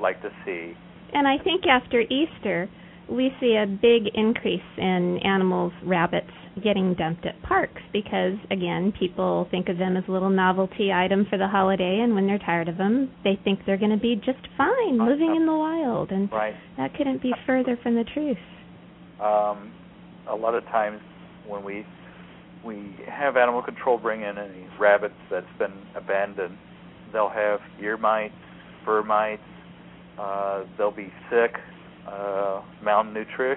like 0.00 0.20
to 0.22 0.30
see. 0.44 0.74
And 1.12 1.28
I 1.28 1.42
think 1.42 1.64
after 1.66 2.00
Easter, 2.00 2.68
we 3.08 3.30
see 3.40 3.56
a 3.56 3.66
big 3.66 4.12
increase 4.14 4.60
in 4.78 5.18
animals, 5.24 5.72
rabbits, 5.84 6.30
getting 6.62 6.94
dumped 6.94 7.26
at 7.26 7.40
parks 7.42 7.80
because, 7.92 8.34
again, 8.50 8.92
people 8.98 9.46
think 9.50 9.68
of 9.68 9.78
them 9.78 9.96
as 9.96 10.04
a 10.08 10.12
little 10.12 10.30
novelty 10.30 10.92
item 10.92 11.26
for 11.28 11.38
the 11.38 11.46
holiday, 11.46 12.00
and 12.02 12.14
when 12.14 12.26
they're 12.26 12.38
tired 12.38 12.68
of 12.68 12.76
them, 12.76 13.10
they 13.24 13.38
think 13.44 13.60
they're 13.66 13.78
going 13.78 13.90
to 13.90 13.96
be 13.96 14.16
just 14.16 14.46
fine 14.56 14.98
living 14.98 15.34
in 15.36 15.46
the 15.46 15.54
wild. 15.54 16.10
And 16.10 16.30
Right. 16.30 16.54
that 16.76 16.94
couldn't 16.94 17.22
be 17.22 17.32
further 17.46 17.76
from 17.82 17.94
the 17.94 18.04
truth. 18.04 18.38
Um, 19.20 19.72
a 20.28 20.34
lot 20.34 20.54
of 20.54 20.64
times 20.66 21.00
when 21.50 21.64
we 21.64 21.84
we 22.64 22.94
have 23.08 23.36
animal 23.36 23.62
control 23.62 23.98
bring 23.98 24.22
in 24.22 24.36
any 24.38 24.66
rabbits 24.78 25.14
that's 25.30 25.46
been 25.58 25.72
abandoned, 25.96 26.56
they'll 27.12 27.30
have 27.30 27.60
ear 27.80 27.96
mites, 27.96 28.34
fur 28.84 29.02
mites, 29.02 29.42
uh, 30.18 30.64
they'll 30.76 30.90
be 30.90 31.10
sick, 31.30 31.52
uh, 32.06 32.60
malnourished. 32.84 33.56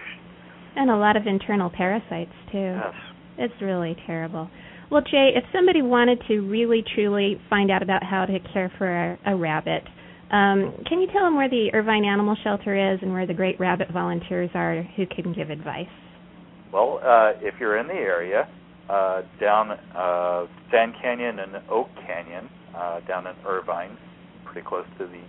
And 0.75 0.89
a 0.89 0.95
lot 0.95 1.17
of 1.17 1.27
internal 1.27 1.69
parasites, 1.69 2.31
too. 2.51 2.79
Yes. 2.79 2.93
It's 3.37 3.61
really 3.61 3.97
terrible. 4.07 4.49
Well, 4.89 5.01
Jay, 5.01 5.31
if 5.35 5.43
somebody 5.51 5.81
wanted 5.81 6.19
to 6.27 6.39
really 6.41 6.83
truly 6.95 7.41
find 7.49 7.71
out 7.71 7.83
about 7.83 8.03
how 8.03 8.25
to 8.25 8.39
care 8.53 8.71
for 8.77 8.87
a, 8.87 9.19
a 9.25 9.35
rabbit, 9.35 9.83
um, 10.31 10.73
can 10.87 11.01
you 11.01 11.07
tell 11.11 11.23
them 11.23 11.35
where 11.35 11.49
the 11.49 11.69
Irvine 11.73 12.05
Animal 12.05 12.37
Shelter 12.43 12.93
is 12.93 12.99
and 13.01 13.11
where 13.13 13.27
the 13.27 13.33
great 13.33 13.59
rabbit 13.59 13.89
volunteers 13.91 14.49
are 14.53 14.83
who 14.95 15.05
can 15.05 15.33
give 15.33 15.49
advice? 15.49 15.87
Well, 16.73 16.99
uh, 17.03 17.33
if 17.39 17.53
you're 17.59 17.77
in 17.77 17.85
the 17.85 17.93
area, 17.93 18.47
uh, 18.89 19.21
down 19.39 19.77
uh, 19.95 20.47
Sand 20.71 20.95
Canyon 20.99 21.37
and 21.37 21.61
Oak 21.69 21.87
Canyon, 22.07 22.49
uh, 22.75 22.99
down 23.01 23.27
in 23.27 23.35
Irvine, 23.45 23.95
pretty 24.43 24.67
close 24.67 24.87
to 24.97 25.05
the 25.05 25.21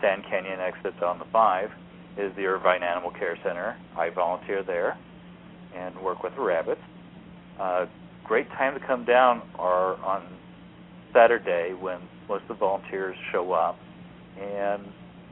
Sand 0.00 0.24
Canyon 0.30 0.58
exits 0.58 0.96
on 1.04 1.18
the 1.18 1.26
5, 1.30 1.68
is 2.16 2.34
the 2.34 2.46
Irvine 2.46 2.82
Animal 2.82 3.10
Care 3.10 3.36
Center. 3.44 3.76
I 3.94 4.08
volunteer 4.08 4.62
there 4.62 4.96
and 5.76 6.00
work 6.00 6.22
with 6.22 6.34
the 6.34 6.40
rabbits. 6.40 6.80
Uh, 7.60 7.84
great 8.24 8.48
time 8.52 8.72
to 8.72 8.86
come 8.86 9.04
down 9.04 9.42
are 9.58 10.02
on 10.02 10.26
Saturday 11.12 11.74
when 11.78 11.98
most 12.26 12.42
of 12.44 12.48
the 12.48 12.54
volunteers 12.54 13.16
show 13.32 13.52
up 13.52 13.78
and 14.40 14.82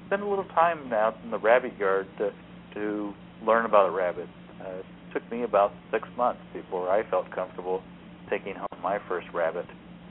spend 0.08 0.22
a 0.22 0.28
little 0.28 0.44
time 0.54 0.92
out 0.92 1.16
in 1.24 1.30
the 1.30 1.38
rabbit 1.38 1.72
yard 1.78 2.06
to, 2.18 2.32
to 2.74 3.14
learn 3.46 3.64
about 3.64 3.88
a 3.88 3.90
rabbit. 3.90 4.28
Uh, 4.60 4.82
took 5.12 5.28
me 5.30 5.42
about 5.42 5.72
six 5.90 6.08
months 6.16 6.40
before 6.52 6.88
I 6.90 7.02
felt 7.10 7.30
comfortable 7.30 7.82
taking 8.30 8.54
home 8.54 8.66
my 8.82 8.98
first 9.08 9.26
rabbit. 9.32 9.66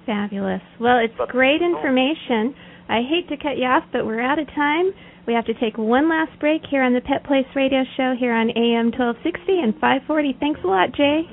Fabulous. 0.05 0.61
Well, 0.79 0.97
it's 0.99 1.13
But- 1.17 1.29
great 1.29 1.61
information. 1.61 2.55
I 2.89 3.01
hate 3.01 3.27
to 3.29 3.37
cut 3.37 3.57
you 3.57 3.65
off, 3.65 3.83
but 3.91 4.05
we're 4.05 4.21
out 4.21 4.39
of 4.39 4.47
time. 4.53 4.93
We 5.25 5.33
have 5.33 5.45
to 5.45 5.53
take 5.55 5.77
one 5.77 6.07
last 6.07 6.39
break 6.39 6.65
here 6.65 6.81
on 6.81 6.93
the 6.93 7.01
Pet 7.01 7.23
Place 7.25 7.47
Radio 7.53 7.83
Show 7.97 8.15
here 8.15 8.33
on 8.33 8.49
AM 8.51 8.91
1260 8.91 9.59
and 9.59 9.73
540. 9.75 10.33
Thanks 10.39 10.61
a 10.63 10.67
lot, 10.67 10.93
Jay. 10.93 11.27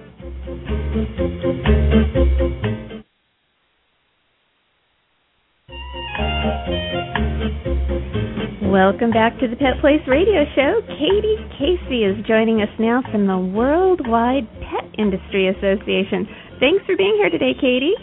Welcome 8.75 9.12
back 9.12 9.38
to 9.38 9.47
the 9.47 9.54
Pet 9.54 9.78
Place 9.81 10.02
Radio 10.09 10.43
Show. 10.57 10.83
Katie 10.99 11.38
Casey 11.54 12.02
is 12.02 12.19
joining 12.26 12.59
us 12.61 12.75
now 12.81 13.07
from 13.07 13.28
the 13.28 13.38
Worldwide 13.38 14.50
Pet 14.66 14.90
Industry 14.99 15.47
Association. 15.47 16.26
Thanks 16.59 16.83
for 16.85 16.97
being 16.97 17.14
here 17.14 17.31
today, 17.31 17.54
Katie. 17.54 17.95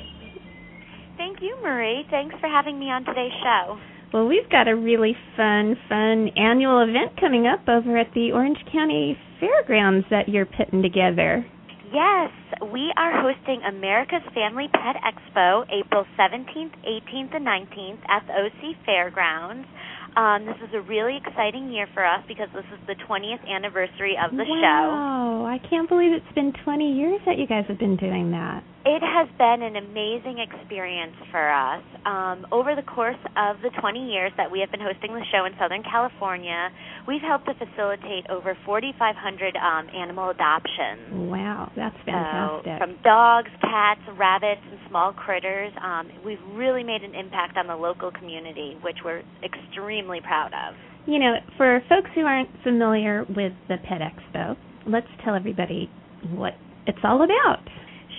Thank 1.17 1.41
you, 1.41 1.59
Marie. 1.61 2.07
Thanks 2.09 2.35
for 2.39 2.47
having 2.47 2.79
me 2.79 2.85
on 2.85 3.03
today's 3.03 3.35
show. 3.43 3.77
Well, 4.13 4.27
we've 4.27 4.49
got 4.49 4.69
a 4.69 4.75
really 4.77 5.11
fun, 5.35 5.75
fun 5.89 6.31
annual 6.39 6.79
event 6.87 7.19
coming 7.19 7.47
up 7.47 7.67
over 7.67 7.97
at 7.97 8.07
the 8.15 8.31
Orange 8.31 8.63
County 8.71 9.17
Fairgrounds 9.41 10.07
that 10.09 10.29
you're 10.29 10.47
putting 10.47 10.81
together. 10.81 11.45
Yes, 11.91 12.31
we 12.71 12.93
are 12.95 13.19
hosting 13.19 13.59
America's 13.67 14.23
Family 14.33 14.71
Pet 14.71 14.95
Expo 15.03 15.67
April 15.67 16.05
17th, 16.17 16.71
18th, 16.87 17.35
and 17.35 17.45
19th 17.45 17.99
at 18.07 18.23
the 18.25 18.47
OC 18.47 18.85
Fairgrounds. 18.85 19.67
Um, 20.15 20.45
this 20.45 20.57
is 20.67 20.73
a 20.73 20.81
really 20.81 21.17
exciting 21.17 21.71
year 21.71 21.87
for 21.93 22.05
us 22.05 22.21
because 22.27 22.49
this 22.53 22.65
is 22.73 22.79
the 22.85 22.95
20th 23.07 23.47
anniversary 23.47 24.17
of 24.19 24.31
the 24.31 24.43
show. 24.43 24.83
wow, 24.91 25.45
I 25.45 25.57
can't 25.69 25.87
believe 25.87 26.11
it's 26.11 26.35
been 26.35 26.51
20 26.63 26.93
years 26.93 27.21
that 27.25 27.37
you 27.37 27.47
guys 27.47 27.63
have 27.67 27.79
been 27.79 27.95
doing 27.95 28.31
that. 28.31 28.63
It 28.83 29.03
has 29.05 29.29
been 29.37 29.61
an 29.61 29.75
amazing 29.75 30.39
experience 30.41 31.13
for 31.29 31.51
us. 31.53 31.83
Um, 32.03 32.47
over 32.51 32.73
the 32.73 32.81
course 32.81 33.19
of 33.37 33.61
the 33.61 33.69
20 33.79 34.09
years 34.09 34.31
that 34.37 34.49
we 34.49 34.59
have 34.59 34.71
been 34.71 34.81
hosting 34.81 35.13
the 35.13 35.21
show 35.31 35.45
in 35.45 35.53
Southern 35.61 35.83
California, 35.83 36.69
we've 37.07 37.21
helped 37.21 37.45
to 37.45 37.53
facilitate 37.53 38.25
over 38.33 38.57
4,500 38.65 39.53
um, 39.55 39.85
animal 39.93 40.31
adoptions. 40.31 41.13
Wow, 41.29 41.71
that's 41.75 41.95
So, 42.05 42.09
fantastic. 42.09 42.77
from 42.81 42.97
dogs, 43.03 43.49
cats, 43.61 44.01
rabbits, 44.17 44.61
and 44.65 44.79
small 44.89 45.13
critters, 45.13 45.71
um, 45.83 46.09
we've 46.25 46.41
really 46.57 46.81
made 46.83 47.03
an 47.03 47.13
impact 47.13 47.57
on 47.57 47.67
the 47.67 47.75
local 47.77 48.09
community, 48.09 48.77
which 48.81 48.97
we're 49.05 49.21
extremely 49.45 50.21
proud 50.21 50.53
of. 50.57 50.73
you 51.05 51.19
know, 51.19 51.35
for 51.55 51.81
folks 51.87 52.09
who 52.15 52.21
aren't 52.21 52.49
familiar 52.63 53.25
with 53.29 53.53
the 53.69 53.77
Pet 53.87 54.01
Expo, 54.01 54.57
let's 54.87 55.07
tell 55.23 55.35
everybody 55.35 55.87
what 56.33 56.53
it's 56.87 56.97
all 57.03 57.21
about. 57.23 57.61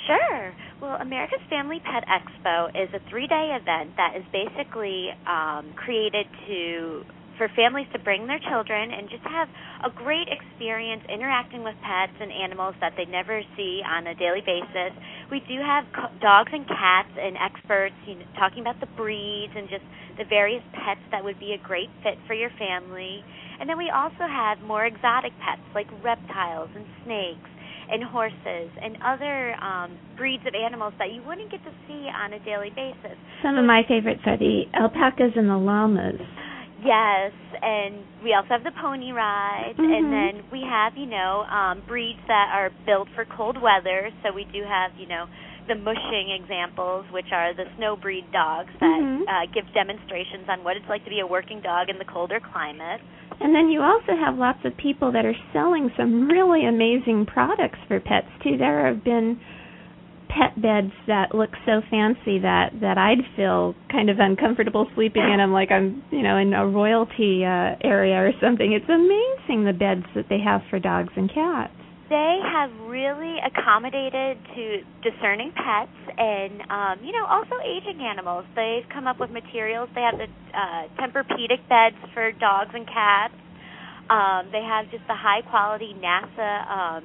Sure. 0.06 0.56
Well, 0.80 0.97
America's 1.00 1.42
Family 1.50 1.80
Pet 1.80 2.04
Expo 2.11 2.68
is 2.75 2.90
a 2.94 3.00
three-day 3.11 3.56
event 3.61 3.94
that 3.97 4.16
is 4.16 4.25
basically 4.32 5.11
um, 5.26 5.73
created 5.76 6.26
to 6.47 7.02
for 7.38 7.49
families 7.56 7.87
to 7.92 7.99
bring 7.99 8.26
their 8.28 8.38
children 8.50 8.92
and 8.92 9.09
just 9.11 9.25
have 9.25 9.49
a 9.85 9.90
great 9.90 10.28
experience 10.28 11.02
interacting 11.09 11.64
with 11.64 11.75
pets 11.80 12.12
and 12.21 12.30
animals 12.30 12.76
that 12.80 12.92
they 12.97 13.06
never 13.06 13.42
see 13.56 13.80
on 13.88 14.06
a 14.06 14.14
daily 14.14 14.42
basis. 14.44 14.92
We 15.30 15.40
do 15.49 15.56
have 15.59 15.85
co- 15.97 16.12
dogs 16.21 16.52
and 16.52 16.68
cats 16.68 17.11
and 17.16 17.37
experts 17.40 17.97
you 18.06 18.16
know, 18.16 18.26
talking 18.38 18.62
about 18.62 18.78
the 18.80 18.92
breeds 18.97 19.52
and 19.56 19.68
just 19.68 19.82
the 20.18 20.25
various 20.28 20.62
pets 20.75 21.00
that 21.11 21.25
would 21.25 21.38
be 21.40 21.54
a 21.54 21.59
great 21.59 21.90
fit 22.02 22.18
for 22.26 22.35
your 22.35 22.50
family. 22.59 23.25
And 23.61 23.68
then 23.68 23.78
we 23.78 23.90
also 23.90 24.28
have 24.28 24.61
more 24.61 24.87
exotic 24.87 25.32
pets 25.40 25.64
like 25.75 25.88
reptiles 26.04 26.71
and 26.75 26.87
snakes 27.04 27.50
and 27.92 28.02
horses 28.02 28.72
and 28.82 28.96
other 29.04 29.54
um, 29.62 29.90
breeds 30.16 30.42
of 30.49 30.54
animals 30.56 30.94
that 30.99 31.12
you 31.12 31.22
wouldn't 31.22 31.50
get 31.50 31.62
to 31.64 31.70
see 31.87 32.08
on 32.08 32.32
a 32.32 32.40
daily 32.40 32.70
basis. 32.75 33.16
Some 33.44 33.58
of 33.58 33.66
my 33.66 33.82
favorites 33.87 34.22
are 34.25 34.38
the 34.38 34.64
alpacas 34.75 35.37
and 35.37 35.49
the 35.49 35.58
llamas. 35.61 36.16
Yes, 36.82 37.30
and 37.62 38.02
we 38.25 38.34
also 38.34 38.58
have 38.58 38.64
the 38.64 38.75
pony 38.82 39.12
rides, 39.12 39.78
Mhm. 39.78 39.94
and 39.94 40.12
then 40.12 40.42
we 40.50 40.62
have 40.62 40.96
you 40.96 41.06
know 41.06 41.44
um, 41.46 41.82
breeds 41.87 42.18
that 42.26 42.50
are 42.50 42.72
built 42.87 43.08
for 43.14 43.25
cold 43.25 43.61
weather. 43.61 44.11
So 44.22 44.32
we 44.32 44.44
do 44.50 44.64
have 44.64 44.90
you 44.99 45.06
know 45.06 45.26
the 45.68 45.76
mushing 45.76 46.30
examples, 46.30 47.06
which 47.12 47.30
are 47.30 47.54
the 47.54 47.66
snow 47.76 47.94
breed 47.94 48.25
dogs 48.32 48.72
that 48.80 48.99
Mhm. 49.00 49.22
uh, 49.28 49.46
give 49.54 49.70
demonstrations 49.72 50.49
on 50.49 50.64
what 50.64 50.76
it's 50.76 50.88
like 50.88 51.04
to 51.04 51.11
be 51.11 51.20
a 51.20 51.26
working 51.26 51.61
dog 51.61 51.88
in 51.88 51.99
the 51.99 52.04
colder 52.04 52.40
climate. 52.40 53.00
And 53.40 53.54
then 53.54 53.68
you 53.68 53.80
also 53.82 54.12
have 54.18 54.36
lots 54.36 54.60
of 54.64 54.76
people 54.76 55.12
that 55.12 55.24
are 55.24 55.36
selling 55.52 55.90
some 55.96 56.28
really 56.28 56.66
amazing 56.66 57.26
products 57.26 57.78
for 57.88 58.00
pets 58.00 58.28
too. 58.42 58.56
There 58.56 58.86
have 58.86 59.04
been 59.04 59.40
pet 60.28 60.60
beds 60.60 60.92
that 61.06 61.34
look 61.34 61.50
so 61.66 61.82
fancy 61.90 62.38
that 62.40 62.70
that 62.80 62.96
I'd 62.96 63.20
feel 63.36 63.74
kind 63.90 64.08
of 64.08 64.16
uncomfortable 64.18 64.88
sleeping 64.94 65.22
in 65.30 65.38
them 65.38 65.52
like 65.52 65.70
I'm, 65.70 66.02
you 66.10 66.22
know, 66.22 66.38
in 66.38 66.54
a 66.54 66.66
royalty 66.66 67.44
uh 67.44 67.76
area 67.84 68.16
or 68.16 68.32
something. 68.40 68.72
It's 68.72 68.88
amazing 68.88 69.64
the 69.64 69.76
beds 69.76 70.06
that 70.14 70.26
they 70.28 70.40
have 70.40 70.62
for 70.70 70.78
dogs 70.78 71.12
and 71.16 71.28
cats. 71.32 71.74
They 72.12 72.45
have 72.45 72.69
really 72.92 73.40
accommodated 73.40 74.37
to 74.52 74.64
discerning 75.00 75.49
pets 75.57 75.97
and 76.21 76.61
um, 76.69 77.00
you 77.00 77.09
know 77.09 77.25
also 77.25 77.57
aging 77.64 78.04
animals. 78.04 78.45
They've 78.54 78.85
come 78.92 79.07
up 79.09 79.16
with 79.19 79.31
materials. 79.31 79.88
They 79.97 80.04
have 80.04 80.21
the 80.21 80.28
uh, 80.52 80.92
Tempur-Pedic 81.00 81.64
beds 81.73 81.97
for 82.12 82.31
dogs 82.37 82.69
and 82.75 82.85
cats. 82.85 83.33
Um, 84.12 84.52
they 84.52 84.61
have 84.61 84.92
just 84.92 85.09
the 85.09 85.16
high 85.16 85.40
quality 85.49 85.97
NASA 85.97 86.52
um, 86.69 87.04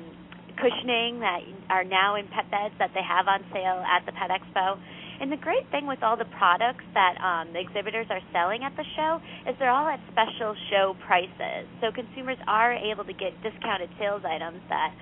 cushioning 0.60 1.24
that 1.24 1.40
are 1.70 1.86
now 1.86 2.20
in 2.20 2.28
pet 2.28 2.52
beds 2.52 2.76
that 2.76 2.92
they 2.94 3.06
have 3.08 3.32
on 3.32 3.48
sale 3.56 3.80
at 3.88 4.04
the 4.06 4.12
Pet 4.12 4.28
Expo. 4.28 4.76
And 5.20 5.32
the 5.32 5.38
great 5.38 5.66
thing 5.72 5.88
with 5.88 6.04
all 6.04 6.16
the 6.16 6.30
products 6.38 6.86
that 6.94 7.18
um, 7.18 7.54
the 7.54 7.60
exhibitors 7.60 8.08
are 8.10 8.22
selling 8.32 8.64
at 8.64 8.76
the 8.78 8.86
show 8.96 9.20
is 9.50 9.56
they're 9.60 9.74
all 9.74 9.88
at 9.88 10.00
special 10.12 10.56
show 10.70 10.96
prices. 11.06 11.66
So 11.82 11.92
consumers 11.92 12.38
are 12.48 12.74
able 12.74 13.04
to 13.06 13.14
get 13.14 13.34
discounted 13.42 13.90
sales 13.98 14.22
items 14.26 14.62
that 14.70 14.94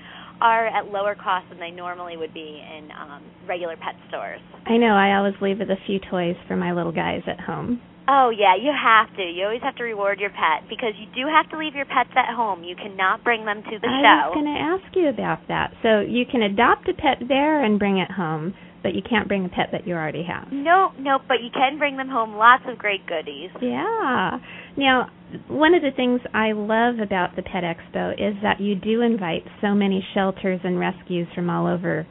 are 0.42 0.68
at 0.68 0.88
lower 0.88 1.16
cost 1.16 1.48
than 1.50 1.60
they 1.60 1.72
normally 1.72 2.18
would 2.18 2.34
be 2.34 2.62
in 2.64 2.90
um, 2.92 3.24
regular 3.48 3.76
pet 3.76 3.96
stores. 4.10 4.42
I 4.66 4.78
know. 4.78 4.96
I 4.96 5.16
always 5.18 5.36
leave 5.42 5.60
with 5.60 5.70
a 5.70 5.80
few 5.86 6.00
toys 6.00 6.36
for 6.48 6.56
my 6.56 6.74
little 6.74 6.92
guys 6.92 7.22
at 7.28 7.40
home. 7.40 7.82
Oh 8.08 8.30
yeah, 8.30 8.54
you 8.56 8.70
have 8.70 9.10
to. 9.18 9.24
You 9.24 9.46
always 9.46 9.64
have 9.64 9.76
to 9.78 9.84
reward 9.84 10.20
your 10.20 10.30
pet 10.30 10.70
because 10.70 10.94
you 11.00 11.08
do 11.16 11.28
have 11.28 11.50
to 11.50 11.58
leave 11.58 11.74
your 11.74 11.86
pets 11.86 12.14
at 12.16 12.36
home. 12.36 12.64
You 12.64 12.76
cannot 12.76 13.24
bring 13.24 13.46
them 13.46 13.64
to 13.64 13.80
the 13.82 13.88
I 13.88 14.02
show. 14.02 14.06
I 14.06 14.28
was 14.30 14.34
going 14.36 14.46
to 14.46 14.62
ask 14.62 14.96
you 14.96 15.10
about 15.10 15.48
that. 15.48 15.74
So 15.82 16.02
you 16.02 16.26
can 16.30 16.44
adopt 16.44 16.88
a 16.88 16.94
pet 16.94 17.26
there 17.28 17.64
and 17.64 17.80
bring 17.80 17.98
it 17.98 18.12
home, 18.12 18.54
but 18.86 18.94
you 18.94 19.02
can't 19.02 19.28
bring 19.28 19.46
a 19.46 19.50
pet 19.50 19.70
that 19.72 19.88
you 19.88 19.96
already 19.96 20.22
have. 20.22 20.52
No, 20.52 20.92
no, 21.00 21.18
but 21.28 21.38
you 21.42 21.50
can 21.52 21.80
bring 21.80 21.98
them 21.98 22.08
home. 22.08 22.36
Lots 22.36 22.62
of 22.68 22.78
great 22.78 23.02
goodies. 23.08 23.50
Yeah. 23.60 24.38
Now, 24.78 25.10
one 25.48 25.74
of 25.74 25.82
the 25.82 25.90
things 25.96 26.22
I 26.36 26.52
love 26.52 27.00
about 27.02 27.36
the 27.36 27.42
Pet 27.42 27.64
Expo 27.64 28.14
is 28.14 28.36
that 28.44 28.62
you 28.62 28.76
do 28.76 29.02
invite 29.02 29.42
so 29.60 29.74
many 29.74 30.06
shelters 30.14 30.60
and 30.64 30.78
rescues 30.78 31.28
from 31.34 31.50
all 31.50 31.66
over 31.66 32.06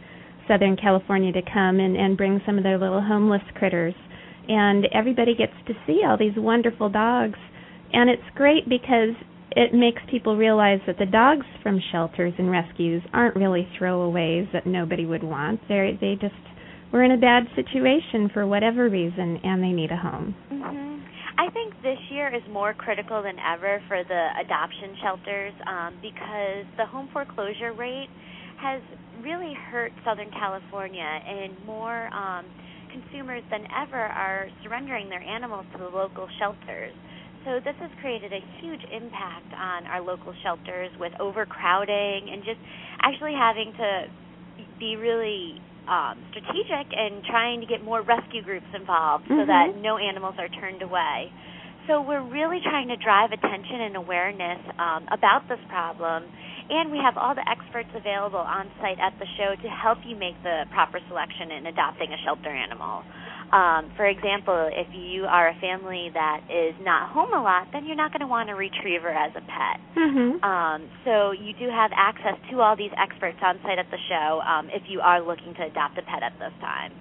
Southern 0.49 0.77
California 0.77 1.31
to 1.31 1.43
come 1.43 1.79
and, 1.79 1.97
and 1.97 2.17
bring 2.17 2.41
some 2.45 2.59
of 2.59 2.65
their 2.65 2.77
little 2.77 3.01
homeless 3.01 3.43
critters. 3.55 3.95
And 4.49 4.89
everybody 4.93 5.37
gets 5.37 5.55
to 5.69 5.75
see 5.87 6.01
all 6.05 6.19
these 6.19 6.37
wonderful 6.37 6.91
dogs. 6.91 7.39
And 7.93 8.11
it's 8.11 8.35
great 8.35 8.69
because 8.69 9.15
it 9.53 9.73
makes 9.73 10.03
people 10.11 10.37
realize 10.37 10.81
that 10.89 10.99
the 10.99 11.07
dogs 11.07 11.47
from 11.63 11.79
shelters 11.93 12.35
and 12.37 12.51
rescues 12.51 13.01
aren't 13.13 13.37
really 13.37 13.69
throwaways 13.79 14.53
that 14.53 14.67
nobody 14.67 15.07
would 15.07 15.23
want. 15.23 15.61
They 15.69 15.97
they 16.01 16.17
just 16.21 16.35
were 16.95 17.03
in 17.03 17.11
a 17.11 17.19
bad 17.19 17.43
situation 17.59 18.31
for 18.33 18.47
whatever 18.47 18.89
reason 18.89 19.43
and 19.43 19.59
they 19.59 19.75
need 19.75 19.91
a 19.91 19.99
home. 19.99 20.31
Mm-hmm. 20.47 21.03
I 21.35 21.51
think 21.51 21.75
this 21.83 21.99
year 22.09 22.31
is 22.31 22.43
more 22.49 22.73
critical 22.73 23.21
than 23.21 23.35
ever 23.43 23.83
for 23.89 24.05
the 24.07 24.29
adoption 24.39 24.95
shelters 25.03 25.53
um, 25.67 25.99
because 25.99 26.63
the 26.79 26.87
home 26.87 27.11
foreclosure 27.13 27.75
rate 27.75 28.07
has 28.63 28.81
really 29.27 29.53
hurt 29.73 29.91
Southern 30.07 30.31
California, 30.31 31.03
and 31.03 31.53
more 31.67 32.07
um, 32.15 32.47
consumers 32.95 33.43
than 33.51 33.67
ever 33.75 33.99
are 33.99 34.47
surrendering 34.63 35.11
their 35.11 35.21
animals 35.21 35.67
to 35.73 35.79
the 35.79 35.91
local 35.91 36.29
shelters. 36.39 36.95
So 37.45 37.59
this 37.59 37.75
has 37.83 37.91
created 38.01 38.33
a 38.33 38.41
huge 38.63 38.81
impact 38.95 39.51
on 39.53 39.85
our 39.91 40.01
local 40.01 40.33
shelters 40.47 40.91
with 41.01 41.13
overcrowding 41.19 42.31
and 42.31 42.47
just 42.47 42.63
actually 43.03 43.35
having 43.35 43.75
to 43.77 44.07
be 44.79 44.95
really 44.95 45.61
um, 45.89 46.25
strategic 46.31 46.89
and 46.97 47.25
trying 47.25 47.61
to 47.61 47.67
get 47.67 47.83
more 47.83 48.03
rescue 48.03 48.43
groups 48.43 48.67
involved 48.73 49.27
so 49.29 49.35
Mhm. 49.35 49.47
that 49.47 49.77
no 49.77 49.99
animals 49.99 50.35
are 50.39 50.49
turned 50.49 50.83
away. 50.83 51.33
So 51.87 52.01
we're 52.01 52.23
really 52.25 52.61
trying 52.65 52.89
to 52.89 52.97
drive 52.97 53.33
attention 53.33 53.83
and 53.83 53.97
awareness 53.97 54.59
um, 54.79 55.05
about 55.13 55.47
this 55.49 55.61
problem, 55.69 56.31
and 56.71 56.91
we 56.91 56.97
have 56.99 57.19
all 57.19 57.35
the 57.35 57.47
experts 57.49 57.91
available 57.95 58.41
on 58.41 58.71
site 58.81 58.99
at 58.99 59.13
the 59.19 59.27
show 59.37 59.55
to 59.55 59.69
help 59.69 59.99
you 60.05 60.17
make 60.17 60.41
the 60.43 60.65
proper 60.71 61.01
selection 61.09 61.51
in 61.53 61.67
adopting 61.67 62.13
a 62.13 62.17
shelter 62.25 62.49
animal. 62.49 63.05
Um, 63.55 63.91
for 63.95 64.05
example, 64.07 64.69
if 64.75 64.89
you 64.91 65.27
are 65.31 65.49
a 65.49 65.55
family 65.61 66.11
that 66.13 66.41
is 66.51 66.75
not 66.83 67.09
home 67.11 67.31
a 67.39 67.41
lot, 67.41 67.69
then 67.73 67.87
you're 67.87 67.95
not 67.95 68.11
going 68.11 68.21
to 68.21 68.27
want 68.27 68.51
a 68.51 68.55
retriever 68.55 69.11
as 69.11 69.31
a 69.37 69.43
pet. 69.47 69.79
Mhm. 69.97 70.43
Um, 70.43 70.91
so 71.05 71.31
you 71.31 71.55
do 71.55 71.71
have 71.71 71.93
access 71.95 72.35
to 72.51 72.61
all 72.61 72.75
these 72.75 72.91
experts 72.99 73.39
on 73.43 73.61
site 73.63 73.79
at 73.79 73.89
the 73.91 73.99
show 74.09 74.43
um, 74.45 74.69
if 74.71 74.89
you 74.89 75.01
are 75.01 75.21
looking 75.21 75.55
to 75.55 75.63
adopt 75.67 75.97
a 75.99 76.03
pet 76.03 76.25
at 76.25 76.37
this 76.41 76.53
time. 76.61 76.99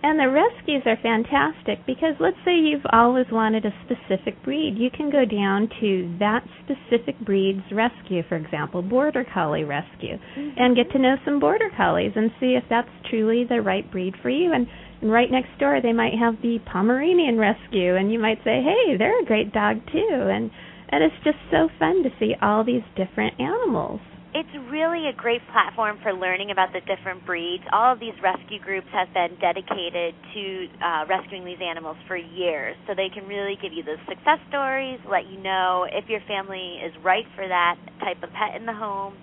And 0.00 0.18
the 0.18 0.30
rescues 0.30 0.82
are 0.86 0.96
fantastic 1.02 1.84
because 1.84 2.14
let's 2.20 2.36
say 2.44 2.54
you've 2.54 2.86
always 2.92 3.26
wanted 3.32 3.64
a 3.66 3.74
specific 3.84 4.40
breed. 4.44 4.76
You 4.78 4.90
can 4.90 5.10
go 5.10 5.24
down 5.24 5.68
to 5.80 6.16
that 6.20 6.44
specific 6.62 7.18
breed's 7.18 7.64
rescue, 7.72 8.22
for 8.28 8.36
example, 8.36 8.80
Border 8.80 9.26
Collie 9.34 9.64
Rescue, 9.64 10.16
and 10.36 10.76
get 10.76 10.88
mm-hmm. 10.88 10.98
to 10.98 11.02
know 11.02 11.16
some 11.24 11.40
Border 11.40 11.70
Collies 11.76 12.12
and 12.14 12.30
see 12.38 12.54
if 12.54 12.62
that's 12.70 12.88
truly 13.10 13.44
the 13.44 13.60
right 13.60 13.90
breed 13.90 14.14
for 14.22 14.30
you. 14.30 14.52
And, 14.52 14.68
and 15.02 15.10
right 15.10 15.30
next 15.30 15.58
door, 15.58 15.80
they 15.82 15.92
might 15.92 16.14
have 16.14 16.40
the 16.42 16.58
Pomeranian 16.70 17.36
Rescue, 17.36 17.96
and 17.96 18.12
you 18.12 18.20
might 18.20 18.38
say, 18.44 18.62
hey, 18.62 18.96
they're 18.96 19.20
a 19.20 19.26
great 19.26 19.52
dog 19.52 19.78
too. 19.90 20.30
And, 20.30 20.52
and 20.90 21.02
it's 21.02 21.24
just 21.24 21.38
so 21.50 21.68
fun 21.76 22.04
to 22.04 22.10
see 22.20 22.34
all 22.40 22.62
these 22.62 22.86
different 22.96 23.40
animals. 23.40 24.00
It's 24.38 24.54
really 24.70 25.10
a 25.10 25.16
great 25.18 25.42
platform 25.50 25.98
for 25.98 26.14
learning 26.14 26.52
about 26.54 26.70
the 26.70 26.78
different 26.86 27.26
breeds. 27.26 27.64
All 27.74 27.92
of 27.92 27.98
these 27.98 28.14
rescue 28.22 28.62
groups 28.62 28.86
have 28.94 29.10
been 29.10 29.34
dedicated 29.42 30.14
to 30.14 30.42
uh, 30.78 31.10
rescuing 31.10 31.42
these 31.42 31.58
animals 31.58 31.96
for 32.06 32.14
years, 32.14 32.78
so 32.86 32.94
they 32.94 33.10
can 33.10 33.26
really 33.26 33.58
give 33.58 33.74
you 33.74 33.82
the 33.82 33.98
success 34.06 34.38
stories, 34.46 35.02
let 35.10 35.26
you 35.26 35.42
know 35.42 35.90
if 35.90 36.06
your 36.06 36.22
family 36.30 36.78
is 36.86 36.94
right 37.02 37.26
for 37.34 37.48
that 37.50 37.82
type 37.98 38.22
of 38.22 38.30
pet 38.30 38.54
in 38.54 38.62
the 38.64 38.72
home. 38.78 39.18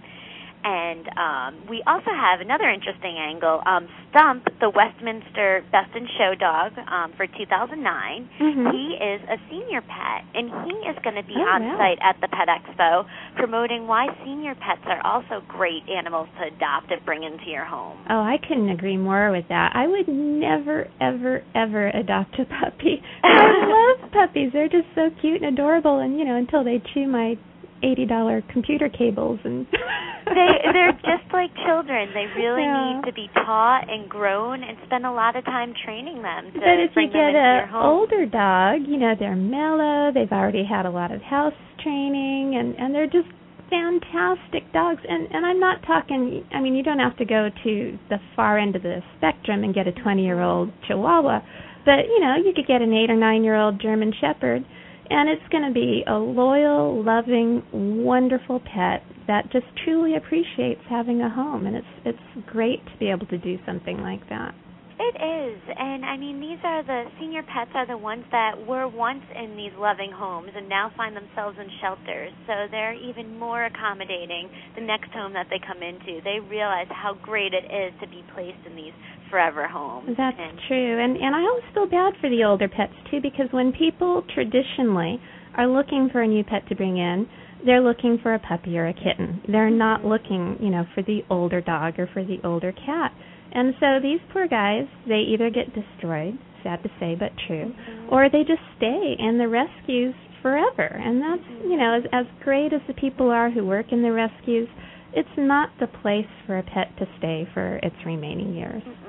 And 0.65 1.05
um, 1.13 1.51
we 1.69 1.83
also 1.85 2.09
have 2.09 2.41
another 2.41 2.65
interesting 2.73 3.21
angle. 3.21 3.61
Um, 3.69 3.85
Stump, 4.09 4.45
the 4.59 4.71
Westminster 4.73 5.61
Best 5.71 5.93
in 5.95 6.07
Show 6.17 6.33
dog 6.33 6.73
um, 6.89 7.13
for 7.15 7.27
2009, 7.27 8.29
Mhm. 8.41 8.71
he 8.73 8.95
is 8.97 9.21
a 9.29 9.37
senior 9.49 9.81
pet, 9.85 10.25
and 10.33 10.49
he 10.65 10.73
is 10.89 10.97
going 11.03 11.15
to 11.21 11.23
be 11.23 11.35
Oh, 11.37 11.45
on 11.53 11.61
wow. 11.69 11.77
site 11.77 11.99
at 12.01 12.17
the 12.19 12.27
Pet 12.29 12.47
Expo 12.49 13.05
promoting 13.35 13.85
why 13.85 14.07
senior 14.25 14.55
pets 14.55 14.81
are 14.87 15.05
also 15.05 15.43
great 15.47 15.83
animals 15.87 16.29
to 16.39 16.47
adopt 16.47 16.89
and 16.91 17.03
bring 17.05 17.21
into 17.23 17.45
your 17.51 17.65
home. 17.65 17.97
Oh, 18.09 18.21
I 18.21 18.37
couldn't 18.37 18.69
agree 18.69 18.97
more 18.97 19.29
with 19.31 19.47
that. 19.49 19.75
I 19.75 19.85
would 19.85 20.07
never, 20.07 20.87
ever, 20.99 21.43
ever 21.53 21.87
adopt 21.89 22.39
a 22.39 22.45
puppy. 22.45 23.03
I 23.23 23.95
love 24.01 24.11
puppies. 24.11 24.49
They're 24.51 24.69
just 24.69 24.87
so 24.95 25.11
cute 25.21 25.43
and 25.43 25.53
adorable, 25.53 25.99
and 25.99 26.17
you 26.17 26.25
know, 26.25 26.37
until 26.37 26.63
they 26.63 26.81
chew 26.93 27.05
my 27.05 27.37
eighty 27.83 28.05
dollar 28.05 28.41
computer 28.51 28.89
cables 28.89 29.39
and 29.43 29.65
they 30.25 30.47
they're 30.73 30.93
just 30.93 31.27
like 31.33 31.51
children. 31.65 32.09
They 32.13 32.25
really 32.39 32.63
Yeah. 32.63 32.93
need 32.99 33.05
to 33.05 33.13
be 33.13 33.29
taught 33.33 33.89
and 33.89 34.09
grown 34.09 34.63
and 34.63 34.77
spend 34.85 35.05
a 35.05 35.11
lot 35.11 35.35
of 35.35 35.45
time 35.45 35.73
training 35.85 36.21
them 36.21 36.51
to 36.53 36.59
But 36.59 36.79
if 36.79 36.89
you 36.91 36.93
bring 36.95 37.11
them 37.11 37.33
get 37.33 37.35
a 37.35 37.69
older 37.77 38.25
dog, 38.25 38.81
you 38.87 38.97
know, 38.97 39.13
they're 39.19 39.35
mellow, 39.35 40.11
they've 40.13 40.31
already 40.31 40.63
had 40.65 40.85
a 40.85 40.91
lot 40.91 41.11
of 41.11 41.21
house 41.21 41.53
training 41.83 42.55
and 42.57 42.75
and 42.79 42.93
they're 42.95 43.07
just 43.07 43.27
fantastic 43.69 44.71
dogs 44.73 45.01
and 45.07 45.27
and 45.31 45.45
I'm 45.45 45.59
not 45.59 45.81
talking 45.85 46.43
I 46.53 46.61
mean 46.61 46.75
you 46.75 46.83
don't 46.83 46.99
have 46.99 47.17
to 47.17 47.25
go 47.25 47.49
to 47.63 47.97
the 48.09 48.17
far 48.35 48.57
end 48.57 48.75
of 48.75 48.83
the 48.83 49.01
spectrum 49.17 49.63
and 49.63 49.73
get 49.73 49.87
a 49.87 49.91
20-year-old 49.91 50.71
chihuahua, 50.87 51.41
but 51.85 52.05
you 52.07 52.19
know, 52.19 52.35
you 52.37 52.53
could 52.55 52.67
get 52.67 52.81
an 52.81 52.93
8 52.93 53.09
or 53.11 53.15
9-year-old 53.17 53.81
German 53.81 54.13
shepherd 54.19 54.63
and 55.09 55.29
it's 55.29 55.47
going 55.51 55.65
to 55.65 55.73
be 55.73 56.03
a 56.07 56.13
loyal, 56.13 57.03
loving, 57.03 57.63
wonderful 58.03 58.59
pet 58.59 59.03
that 59.27 59.51
just 59.51 59.65
truly 59.83 60.15
appreciates 60.15 60.81
having 60.89 61.21
a 61.21 61.29
home 61.29 61.65
and 61.65 61.75
it's 61.75 61.87
it's 62.05 62.47
great 62.47 62.85
to 62.85 62.97
be 62.99 63.09
able 63.09 63.25
to 63.27 63.37
do 63.37 63.57
something 63.65 63.97
like 63.99 64.27
that. 64.29 64.53
It 64.97 65.15
is, 65.19 65.59
and 65.75 66.05
I 66.05 66.15
mean, 66.15 66.39
these 66.39 66.59
are 66.63 66.81
the 66.81 67.11
senior 67.19 67.43
pets 67.43 67.71
are 67.75 67.85
the 67.85 67.97
ones 67.97 68.23
that 68.31 68.55
were 68.65 68.87
once 68.87 69.23
in 69.35 69.57
these 69.57 69.75
loving 69.77 70.11
homes 70.11 70.51
and 70.55 70.69
now 70.69 70.89
find 70.95 71.15
themselves 71.15 71.57
in 71.59 71.67
shelters. 71.81 72.31
So 72.47 72.71
they're 72.71 72.93
even 72.93 73.37
more 73.37 73.65
accommodating 73.65 74.47
the 74.75 74.81
next 74.81 75.11
home 75.11 75.33
that 75.33 75.47
they 75.49 75.59
come 75.59 75.83
into. 75.83 76.23
They 76.23 76.39
realize 76.39 76.87
how 76.89 77.19
great 77.21 77.51
it 77.51 77.67
is 77.67 77.91
to 77.99 78.07
be 78.07 78.23
placed 78.33 78.63
in 78.65 78.75
these 78.75 78.95
forever 79.29 79.67
homes. 79.67 80.15
That's 80.15 80.37
and 80.39 80.59
true. 80.67 81.03
And 81.03 81.17
and 81.17 81.35
I 81.35 81.41
always 81.43 81.67
feel 81.73 81.87
bad 81.87 82.13
for 82.21 82.29
the 82.29 82.45
older 82.45 82.69
pets 82.69 82.95
too 83.11 83.19
because 83.21 83.51
when 83.51 83.73
people 83.73 84.23
traditionally 84.33 85.19
are 85.57 85.67
looking 85.67 86.07
for 86.09 86.21
a 86.21 86.27
new 86.27 86.43
pet 86.43 86.67
to 86.69 86.75
bring 86.75 86.97
in, 86.97 87.27
they're 87.65 87.81
looking 87.81 88.19
for 88.21 88.33
a 88.33 88.39
puppy 88.39 88.77
or 88.77 88.87
a 88.87 88.93
kitten. 88.93 89.41
They're 89.47 89.69
not 89.69 90.05
looking, 90.05 90.57
you 90.61 90.69
know, 90.69 90.85
for 90.93 91.03
the 91.03 91.21
older 91.29 91.59
dog 91.59 91.99
or 91.99 92.07
for 92.13 92.23
the 92.23 92.37
older 92.43 92.71
cat. 92.71 93.11
And 93.55 93.73
so 93.79 93.99
these 94.01 94.19
poor 94.33 94.47
guys, 94.47 94.83
they 95.07 95.23
either 95.31 95.49
get 95.49 95.73
destroyed, 95.73 96.37
sad 96.61 96.83
to 96.83 96.89
say 96.99 97.15
but 97.15 97.31
true, 97.47 97.73
or 98.11 98.29
they 98.29 98.43
just 98.43 98.61
stay 98.75 99.15
in 99.17 99.37
the 99.37 99.47
rescues 99.47 100.13
forever. 100.41 100.85
And 100.85 101.21
that's, 101.21 101.49
you 101.63 101.77
know, 101.77 101.95
as 101.95 102.03
as 102.11 102.25
great 102.43 102.73
as 102.73 102.81
the 102.87 102.93
people 102.93 103.31
are 103.31 103.49
who 103.49 103.65
work 103.65 103.87
in 103.91 104.03
the 104.03 104.11
rescues, 104.11 104.67
it's 105.13 105.37
not 105.37 105.69
the 105.79 105.87
place 105.87 106.27
for 106.45 106.57
a 106.57 106.63
pet 106.63 106.91
to 106.99 107.05
stay 107.17 107.47
for 107.53 107.77
its 107.77 107.95
remaining 108.05 108.53
years. 108.53 108.83
Mm-mm. 108.83 109.04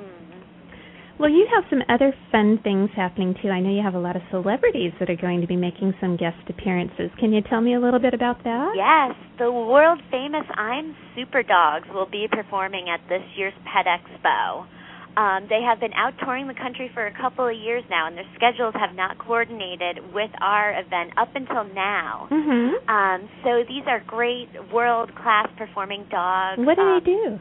Well, 1.18 1.30
you 1.30 1.46
have 1.54 1.64
some 1.70 1.80
other 1.88 2.14
fun 2.30 2.60
things 2.62 2.90
happening 2.94 3.34
too. 3.40 3.48
I 3.48 3.60
know 3.60 3.70
you 3.70 3.82
have 3.82 3.94
a 3.94 3.98
lot 3.98 4.16
of 4.16 4.22
celebrities 4.30 4.92
that 5.00 5.08
are 5.08 5.16
going 5.16 5.40
to 5.40 5.46
be 5.46 5.56
making 5.56 5.94
some 5.98 6.16
guest 6.16 6.36
appearances. 6.48 7.10
Can 7.18 7.32
you 7.32 7.40
tell 7.40 7.62
me 7.62 7.74
a 7.74 7.80
little 7.80 8.00
bit 8.00 8.12
about 8.12 8.44
that? 8.44 8.72
Yes, 8.76 9.16
the 9.38 9.50
world 9.50 10.00
famous 10.10 10.44
I'm 10.54 10.94
Super 11.16 11.42
Dogs 11.42 11.88
will 11.94 12.08
be 12.10 12.28
performing 12.30 12.90
at 12.92 13.00
this 13.08 13.22
year's 13.34 13.54
Pet 13.64 13.86
Expo. 13.88 14.66
Um, 15.16 15.46
they 15.48 15.62
have 15.64 15.80
been 15.80 15.94
out 15.96 16.12
touring 16.20 16.46
the 16.46 16.54
country 16.54 16.90
for 16.92 17.06
a 17.06 17.12
couple 17.16 17.48
of 17.48 17.56
years 17.56 17.82
now, 17.88 18.06
and 18.06 18.16
their 18.18 18.28
schedules 18.36 18.74
have 18.76 18.94
not 18.94 19.16
coordinated 19.16 20.12
with 20.12 20.28
our 20.42 20.78
event 20.78 21.16
up 21.16 21.34
until 21.34 21.64
now. 21.72 22.28
Mhm. 22.30 22.76
Um, 22.86 23.28
so 23.42 23.64
these 23.64 23.86
are 23.86 24.00
great 24.00 24.50
world 24.70 25.14
class 25.14 25.48
performing 25.56 26.04
dogs. 26.10 26.58
What 26.60 26.76
do 26.76 26.82
Um, 26.82 27.00
they 27.00 27.00
do? 27.00 27.40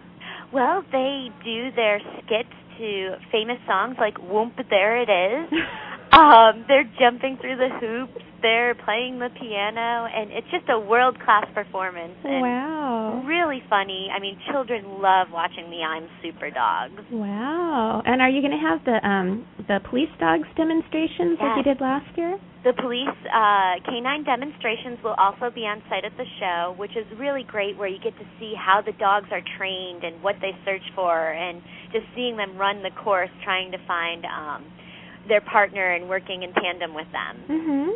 Well, 0.54 0.84
they 0.94 1.32
do 1.44 1.72
their 1.72 2.00
skits 2.22 2.56
to 2.78 3.16
famous 3.32 3.58
songs 3.68 3.96
like 4.00 4.16
Whoomp 4.16 4.56
There 4.70 5.02
It 5.02 5.10
Is. 5.10 5.60
Um, 6.12 6.64
they're 6.70 6.90
jumping 6.98 7.38
through 7.42 7.58
the 7.58 7.68
hoops. 7.78 8.24
They're 8.46 8.76
playing 8.76 9.18
the 9.18 9.34
piano, 9.34 10.06
and 10.06 10.30
it's 10.30 10.46
just 10.54 10.70
a 10.70 10.78
world 10.78 11.18
class 11.26 11.50
performance. 11.56 12.14
And 12.24 12.46
Wow. 12.46 13.24
Really 13.26 13.64
funny. 13.68 14.10
I 14.14 14.20
mean, 14.20 14.38
children 14.52 15.02
love 15.02 15.34
watching 15.34 15.72
the 15.74 15.82
I'm 15.82 16.06
Super 16.22 16.52
Dogs. 16.52 17.02
Wow. 17.10 18.04
And 18.06 18.22
are 18.22 18.30
you 18.30 18.46
going 18.46 18.54
to 18.54 18.62
have 18.62 18.86
the 18.86 19.02
um 19.02 19.48
the 19.66 19.82
police 19.90 20.14
dogs 20.20 20.46
demonstrations 20.56 21.42
like 21.42 21.58
you 21.58 21.64
did 21.64 21.82
last 21.82 22.06
year? 22.16 22.38
The 22.62 22.74
police 22.74 23.18
uh, 23.34 23.82
canine 23.82 24.24
demonstrations 24.24 25.02
will 25.04 25.18
also 25.18 25.50
be 25.50 25.66
on 25.66 25.82
site 25.90 26.06
at 26.06 26.14
the 26.16 26.30
show, 26.38 26.76
which 26.78 26.96
is 26.96 27.06
really 27.18 27.46
great 27.50 27.78
where 27.78 27.88
you 27.90 27.98
get 27.98 28.14
to 28.20 28.26
see 28.38 28.54
how 28.54 28.82
the 28.86 28.94
dogs 28.94 29.26
are 29.32 29.42
trained 29.58 30.04
and 30.04 30.22
what 30.22 30.36
they 30.42 30.54
search 30.66 30.86
for, 30.94 31.34
and 31.34 31.64
just 31.92 32.06
seeing 32.14 32.38
them 32.38 32.58
run 32.58 32.84
the 32.84 32.94
course 32.94 33.34
trying 33.44 33.72
to 33.72 33.80
find 33.88 34.22
um, 34.26 34.62
their 35.28 35.42
partner 35.42 35.94
and 35.98 36.08
working 36.08 36.44
in 36.44 36.54
tandem 36.54 36.94
with 36.94 37.10
them. 37.12 37.36
Mhm. 37.50 37.90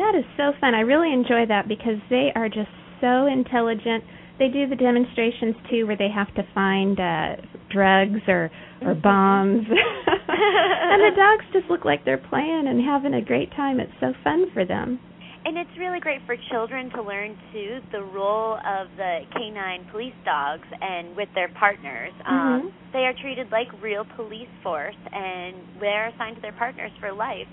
That 0.00 0.16
is 0.16 0.24
so 0.38 0.52
fun. 0.60 0.74
I 0.74 0.80
really 0.80 1.12
enjoy 1.12 1.44
that 1.48 1.68
because 1.68 2.00
they 2.08 2.32
are 2.34 2.48
just 2.48 2.72
so 3.04 3.26
intelligent. 3.26 4.02
They 4.38 4.48
do 4.48 4.66
the 4.66 4.76
demonstrations 4.76 5.54
too 5.68 5.84
where 5.86 5.96
they 5.96 6.08
have 6.08 6.32
to 6.40 6.42
find 6.54 6.98
uh 6.98 7.36
drugs 7.68 8.24
or 8.26 8.50
or 8.80 8.94
bombs. 9.08 9.68
and 9.68 11.00
the 11.04 11.12
dogs 11.14 11.44
just 11.52 11.68
look 11.68 11.84
like 11.84 12.04
they're 12.06 12.16
playing 12.32 12.64
and 12.66 12.80
having 12.80 13.12
a 13.12 13.20
great 13.20 13.52
time. 13.52 13.78
It's 13.78 13.92
so 14.00 14.14
fun 14.24 14.46
for 14.54 14.64
them. 14.64 14.98
And 15.44 15.58
it's 15.58 15.70
really 15.78 16.00
great 16.00 16.20
for 16.24 16.36
children 16.50 16.88
to 16.96 17.02
learn 17.02 17.36
too 17.52 17.80
the 17.92 18.02
role 18.02 18.56
of 18.56 18.88
the 18.96 19.20
canine 19.36 19.84
police 19.90 20.16
dogs 20.24 20.68
and 20.80 21.14
with 21.16 21.28
their 21.34 21.48
partners. 21.48 22.12
Um, 22.24 22.32
Mhm. 22.34 22.72
they 22.92 23.04
are 23.04 23.14
treated 23.20 23.52
like 23.52 23.68
real 23.82 24.04
police 24.16 24.52
force, 24.62 24.96
and 25.12 25.56
they're 25.78 26.08
assigned 26.08 26.36
to 26.36 26.42
their 26.42 26.52
partners 26.52 26.92
for 27.00 27.12
life. 27.12 27.48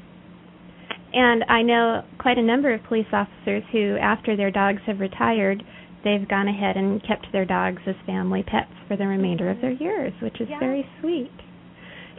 And 1.17 1.43
I 1.49 1.63
know 1.63 2.03
quite 2.19 2.37
a 2.37 2.43
number 2.43 2.71
of 2.71 2.83
police 2.83 3.07
officers 3.11 3.63
who, 3.71 3.97
after 3.97 4.35
their 4.37 4.51
dogs 4.51 4.81
have 4.85 4.99
retired, 4.99 5.63
they've 6.03 6.27
gone 6.27 6.47
ahead 6.47 6.77
and 6.77 7.01
kept 7.01 7.25
their 7.31 7.43
dogs 7.43 7.81
as 7.87 7.95
family 8.05 8.43
pets 8.43 8.69
for 8.87 8.95
the 8.95 9.07
remainder 9.07 9.49
of 9.49 9.59
their 9.59 9.71
years, 9.71 10.13
which 10.21 10.39
is 10.39 10.47
Yeah. 10.47 10.59
very 10.59 10.85
sweet. 10.99 11.31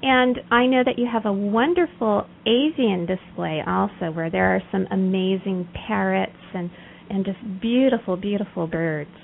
And 0.02 0.42
I 0.50 0.66
know 0.66 0.82
that 0.82 0.98
you 0.98 1.06
have 1.06 1.26
a 1.26 1.32
wonderful 1.32 2.26
avian 2.44 3.06
display 3.06 3.62
also, 3.64 4.10
where 4.10 4.30
there 4.30 4.46
are 4.56 4.62
some 4.72 4.88
amazing 4.90 5.68
parrots 5.86 6.36
and 6.52 6.68
and 7.10 7.24
just 7.24 7.38
beautiful, 7.60 8.16
beautiful 8.16 8.66
birds. 8.66 9.16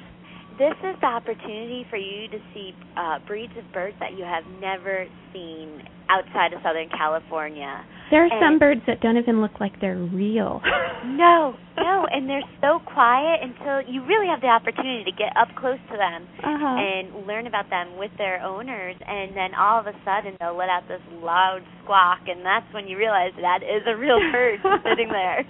This 0.59 0.75
is 0.85 0.95
the 1.01 1.07
opportunity 1.07 1.85
for 1.91 1.97
you 1.97 2.29
to 2.29 2.39
see 2.55 2.75
uh, 2.97 3.19
breeds 3.27 3.53
of 3.59 3.65
birds 3.73 3.97
that 3.99 4.13
you 4.17 4.25
have 4.25 4.45
never 4.61 5.07
seen 5.33 5.83
outside 6.09 6.53
of 6.53 6.61
Southern 6.63 6.89
California. 6.91 7.85
There 8.11 8.25
are 8.25 8.41
some 8.41 8.59
birds 8.59 8.83
that 8.87 9.01
don't 9.01 9.17
even 9.17 9.41
look 9.41 9.59
like 9.59 9.81
they're 9.81 9.99
real. 9.99 10.63
No, 11.05 11.55
no, 11.77 12.07
and 12.11 12.29
they're 12.29 12.49
so 12.61 12.81
quiet 12.81 13.41
until 13.43 13.85
you 13.87 14.05
really 14.05 14.27
have 14.27 14.41
the 14.41 14.49
opportunity 14.49 15.05
to 15.05 15.13
get 15.13 15.37
up 15.37 15.49
close 15.55 15.79
to 15.93 15.97
them 15.97 16.27
uh-huh. 16.43 16.81
and 16.81 17.27
learn 17.27 17.47
about 17.47 17.69
them 17.69 17.99
with 17.99 18.11
their 18.17 18.41
owners 18.41 18.97
and 19.07 19.37
then 19.37 19.55
all 19.55 19.79
of 19.79 19.87
a 19.87 19.93
sudden 20.05 20.35
they'll 20.41 20.57
let 20.57 20.69
out 20.69 20.89
this 20.89 21.03
loud 21.21 21.61
squawk 21.83 22.21
and 22.27 22.45
that's 22.45 22.67
when 22.73 22.89
you 22.89 22.97
realize 22.97 23.31
that 23.41 23.63
is 23.63 23.85
a 23.87 23.97
real 23.97 24.19
bird 24.33 24.59
sitting 24.83 25.09
there. 25.09 25.45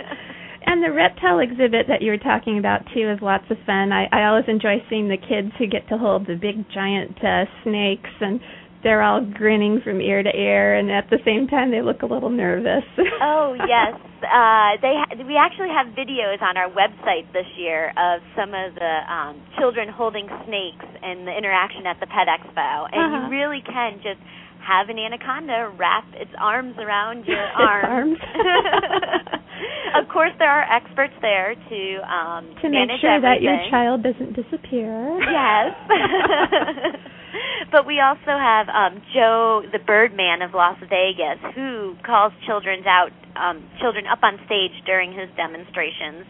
And 0.67 0.83
the 0.83 0.93
reptile 0.93 1.39
exhibit 1.41 1.87
that 1.89 2.01
you 2.03 2.11
were 2.11 2.19
talking 2.19 2.59
about 2.59 2.83
too 2.95 3.11
is 3.11 3.19
lots 3.23 3.45
of 3.51 3.57
fun. 3.67 3.93
I, 3.93 4.07
I 4.13 4.25
always 4.29 4.45
enjoy 4.49 4.83
seeing 4.89 5.09
the 5.09 5.19
kids 5.19 5.53
who 5.59 5.67
get 5.67 5.89
to 5.89 5.99
hold 5.99 6.27
the 6.27 6.35
big 6.37 6.65
giant 6.73 7.17
uh, 7.23 7.45
snakes, 7.63 8.11
and 8.21 8.41
they're 8.83 9.03
all 9.03 9.21
grinning 9.25 9.81
from 9.85 10.01
ear 10.01 10.23
to 10.23 10.29
ear, 10.35 10.75
and 10.77 10.91
at 10.91 11.09
the 11.11 11.19
same 11.25 11.47
time 11.49 11.71
they 11.71 11.81
look 11.81 12.03
a 12.03 12.07
little 12.07 12.29
nervous. 12.31 12.85
oh 13.23 13.55
yes, 13.57 13.97
uh, 14.25 14.77
they 14.81 14.93
ha- 14.97 15.13
we 15.25 15.37
actually 15.37 15.73
have 15.73 15.93
videos 15.97 16.41
on 16.43 16.57
our 16.57 16.69
website 16.69 17.25
this 17.33 17.49
year 17.57 17.93
of 17.97 18.21
some 18.37 18.53
of 18.53 18.75
the 18.75 18.95
um, 19.09 19.41
children 19.59 19.89
holding 19.89 20.29
snakes 20.45 20.85
and 21.03 21.27
the 21.27 21.33
interaction 21.37 21.87
at 21.87 22.01
the 22.01 22.07
Pet 22.07 22.29
Expo, 22.29 22.89
and 22.93 23.01
Uh-huh. 23.01 23.25
you 23.25 23.31
really 23.31 23.63
can 23.65 24.01
just 24.05 24.21
have 24.65 24.89
an 24.89 24.99
anaconda 24.99 25.73
wrap 25.79 26.05
its 26.15 26.31
arms 26.41 26.75
around 26.79 27.25
your 27.27 27.37
Its 27.37 27.53
arms. 27.57 28.17
of 30.01 30.09
course, 30.09 30.33
there 30.39 30.51
are 30.51 30.67
experts 30.67 31.15
there 31.21 31.55
to 31.55 31.81
um, 32.07 32.55
to 32.63 32.69
make 32.71 32.91
sure 33.01 33.21
that 33.21 33.43
your 33.43 33.59
child 33.71 34.03
doesn't 34.03 34.35
disappear. 34.35 35.19
Yes. 35.21 35.75
but 37.73 37.87
we 37.87 38.01
also 38.01 38.35
have 38.39 38.69
um 38.69 39.03
Joe 39.15 39.63
the 39.73 39.79
Birdman 39.79 40.43
of 40.43 40.55
Las 40.55 40.79
Vegas 40.81 41.41
who 41.55 41.95
calls 42.07 42.33
children 42.47 42.83
out 42.87 43.11
um 43.37 43.65
children 43.81 44.07
up 44.07 44.23
on 44.23 44.39
stage 44.47 44.75
during 44.87 45.13
his 45.13 45.29
demonstrations 45.37 46.27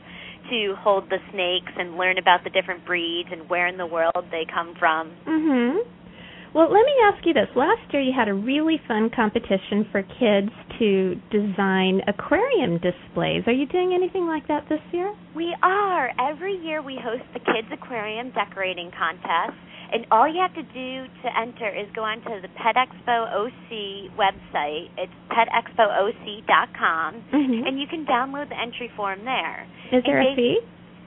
to 0.51 0.75
hold 0.79 1.09
the 1.09 1.19
snakes 1.33 1.73
and 1.77 1.97
learn 1.97 2.19
about 2.19 2.45
the 2.45 2.51
different 2.51 2.85
breeds 2.85 3.29
and 3.33 3.49
where 3.49 3.67
in 3.67 3.79
the 3.79 3.87
world 3.87 4.29
they 4.31 4.45
come 4.45 4.75
from. 4.79 5.11
Mhm. 5.27 5.81
Well, 6.55 6.71
let 6.71 6.87
me 6.87 6.95
ask 7.11 7.27
you 7.27 7.35
this. 7.35 7.49
Last 7.57 7.83
year 7.93 8.01
you 8.01 8.13
had 8.17 8.29
a 8.29 8.35
really 8.35 8.81
fun 8.87 9.11
competition 9.11 9.91
for 9.91 10.03
kids 10.03 10.51
to 10.79 11.17
design 11.31 12.01
aquarium 12.07 12.79
displays. 12.79 13.43
Are 13.47 13.53
you 13.53 13.67
doing 13.67 13.93
anything 13.93 14.27
like 14.29 14.47
that 14.47 14.69
this 14.69 14.81
year? 14.93 15.13
We 15.35 15.55
are. 15.65 16.13
Every 16.15 16.55
year 16.63 16.81
we 16.81 16.95
host 17.03 17.25
the 17.33 17.41
Kids 17.41 17.67
Aquarium 17.73 18.31
Decorating 18.31 18.93
Contest. 18.97 19.59
And 19.93 20.07
all 20.11 20.27
you 20.27 20.41
have 20.41 20.55
to 20.55 20.63
do 20.63 21.07
to 21.23 21.29
enter 21.39 21.69
is 21.69 21.91
go 21.95 22.03
onto 22.03 22.41
the 22.41 22.49
Pet 22.55 22.77
Expo 22.77 23.27
OC 23.35 24.11
website. 24.17 24.91
It's 24.97 25.13
petexpooc.com. 25.31 27.15
Mhm. 27.33 27.67
And 27.67 27.81
you 27.81 27.87
can 27.87 28.07
download 28.07 28.49
the 28.49 28.59
entry 28.59 28.89
form 28.97 29.25
there. 29.25 29.67
Is 29.91 30.05
there 30.05 30.19
and 30.19 30.29
a 30.29 30.35
fee? 30.37 30.61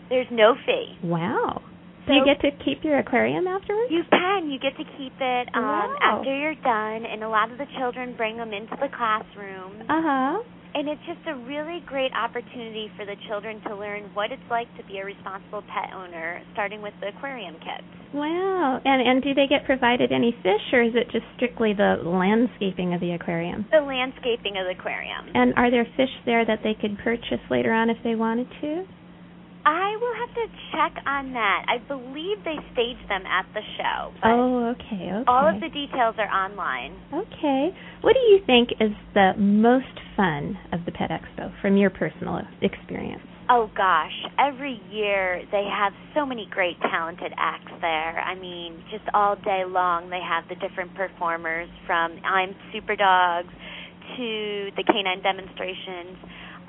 There's 0.09 0.29
no 0.29 0.55
fee. 0.55 0.97
Wow. 1.03 1.61
Do 2.07 2.13
you 2.13 2.23
get 2.25 2.39
to 2.41 2.51
keep 2.63 2.83
your 2.83 2.99
aquarium 2.99 3.47
afterwards? 3.47 3.91
You 3.91 4.03
can. 4.09 4.49
You 4.49 4.59
get 4.59 4.75
to 4.77 4.85
keep 4.97 5.13
it 5.19 5.45
um, 5.53 5.63
Wow. 5.63 5.97
after 6.01 6.31
you're 6.31 6.55
done. 6.63 7.05
And 7.05 7.23
a 7.23 7.29
lot 7.29 7.51
of 7.51 7.57
the 7.57 7.67
children 7.77 8.15
bring 8.15 8.37
them 8.37 8.53
into 8.53 8.75
the 8.79 8.87
classroom. 8.95 9.83
Uh-huh. 9.89 10.43
And 10.75 10.87
it's 10.87 11.01
just 11.07 11.25
a 11.27 11.35
really 11.47 11.81
great 11.87 12.11
opportunity 12.13 12.91
for 12.95 13.05
the 13.05 13.15
children 13.27 13.59
to 13.67 13.75
learn 13.75 14.11
what 14.13 14.31
it's 14.31 14.45
like 14.49 14.67
to 14.77 14.83
be 14.85 14.99
a 14.99 15.05
responsible 15.05 15.63
pet 15.63 15.89
owner, 15.95 16.43
starting 16.53 16.81
with 16.83 16.93
the 17.01 17.07
aquarium 17.07 17.55
kits. 17.55 17.87
Wow. 18.13 18.79
And 18.85 19.01
and 19.01 19.23
do 19.23 19.33
they 19.33 19.47
get 19.47 19.65
provided 19.65 20.11
any 20.11 20.35
fish 20.43 20.61
or 20.71 20.83
is 20.83 20.93
it 20.93 21.09
just 21.11 21.25
strictly 21.35 21.73
the 21.73 21.97
landscaping 22.05 22.93
of 22.93 23.01
the 23.01 23.11
aquarium? 23.11 23.65
The 23.71 23.81
landscaping 23.81 24.55
of 24.57 24.65
the 24.69 24.79
aquarium. 24.79 25.27
And 25.33 25.53
are 25.55 25.71
there 25.71 25.87
fish 25.97 26.13
there 26.25 26.45
that 26.45 26.59
they 26.63 26.75
could 26.79 26.97
purchase 26.99 27.41
later 27.49 27.73
on 27.73 27.89
if 27.89 27.97
they 28.03 28.15
wanted 28.15 28.47
to? 28.61 28.85
I 29.67 29.97
will 29.99 30.15
have 30.15 30.33
to 30.35 30.45
check 30.71 31.03
on 31.05 31.33
that. 31.33 31.65
I 31.67 31.77
believe 31.91 32.39
they 32.45 32.55
stage 32.71 33.03
them 33.09 33.27
at 33.27 33.45
the 33.53 33.59
show. 33.75 34.13
Oh, 34.23 34.71
okay, 34.71 35.11
okay. 35.11 35.27
all 35.27 35.43
of 35.43 35.59
the 35.59 35.67
details 35.67 36.15
are 36.17 36.31
online. 36.31 36.95
Okay. 37.11 37.75
What 37.99 38.13
do 38.13 38.23
you 38.31 38.39
think 38.45 38.71
is 38.79 38.95
the 39.13 39.33
most 39.35 39.91
fun 40.15 40.55
of 40.71 40.85
the 40.85 40.93
Pet 40.93 41.11
Expo 41.11 41.51
from 41.61 41.75
your 41.75 41.89
personal 41.89 42.39
experience? 42.61 43.27
Oh 43.49 43.69
gosh, 43.75 44.15
every 44.39 44.79
year 44.89 45.43
they 45.51 45.67
have 45.67 45.91
so 46.15 46.25
many 46.25 46.47
great 46.49 46.79
talented 46.79 47.33
acts 47.35 47.71
there. 47.81 48.19
I 48.19 48.35
mean, 48.35 48.81
just 48.89 49.03
all 49.13 49.35
day 49.35 49.63
long 49.67 50.09
they 50.09 50.23
have 50.23 50.47
the 50.47 50.55
different 50.55 50.95
performers 50.95 51.67
from 51.85 52.15
I'm 52.23 52.55
Super 52.71 52.95
Dogs 52.95 53.51
to 54.15 54.69
the 54.77 54.83
canine 54.87 55.21
demonstrations 55.21 56.15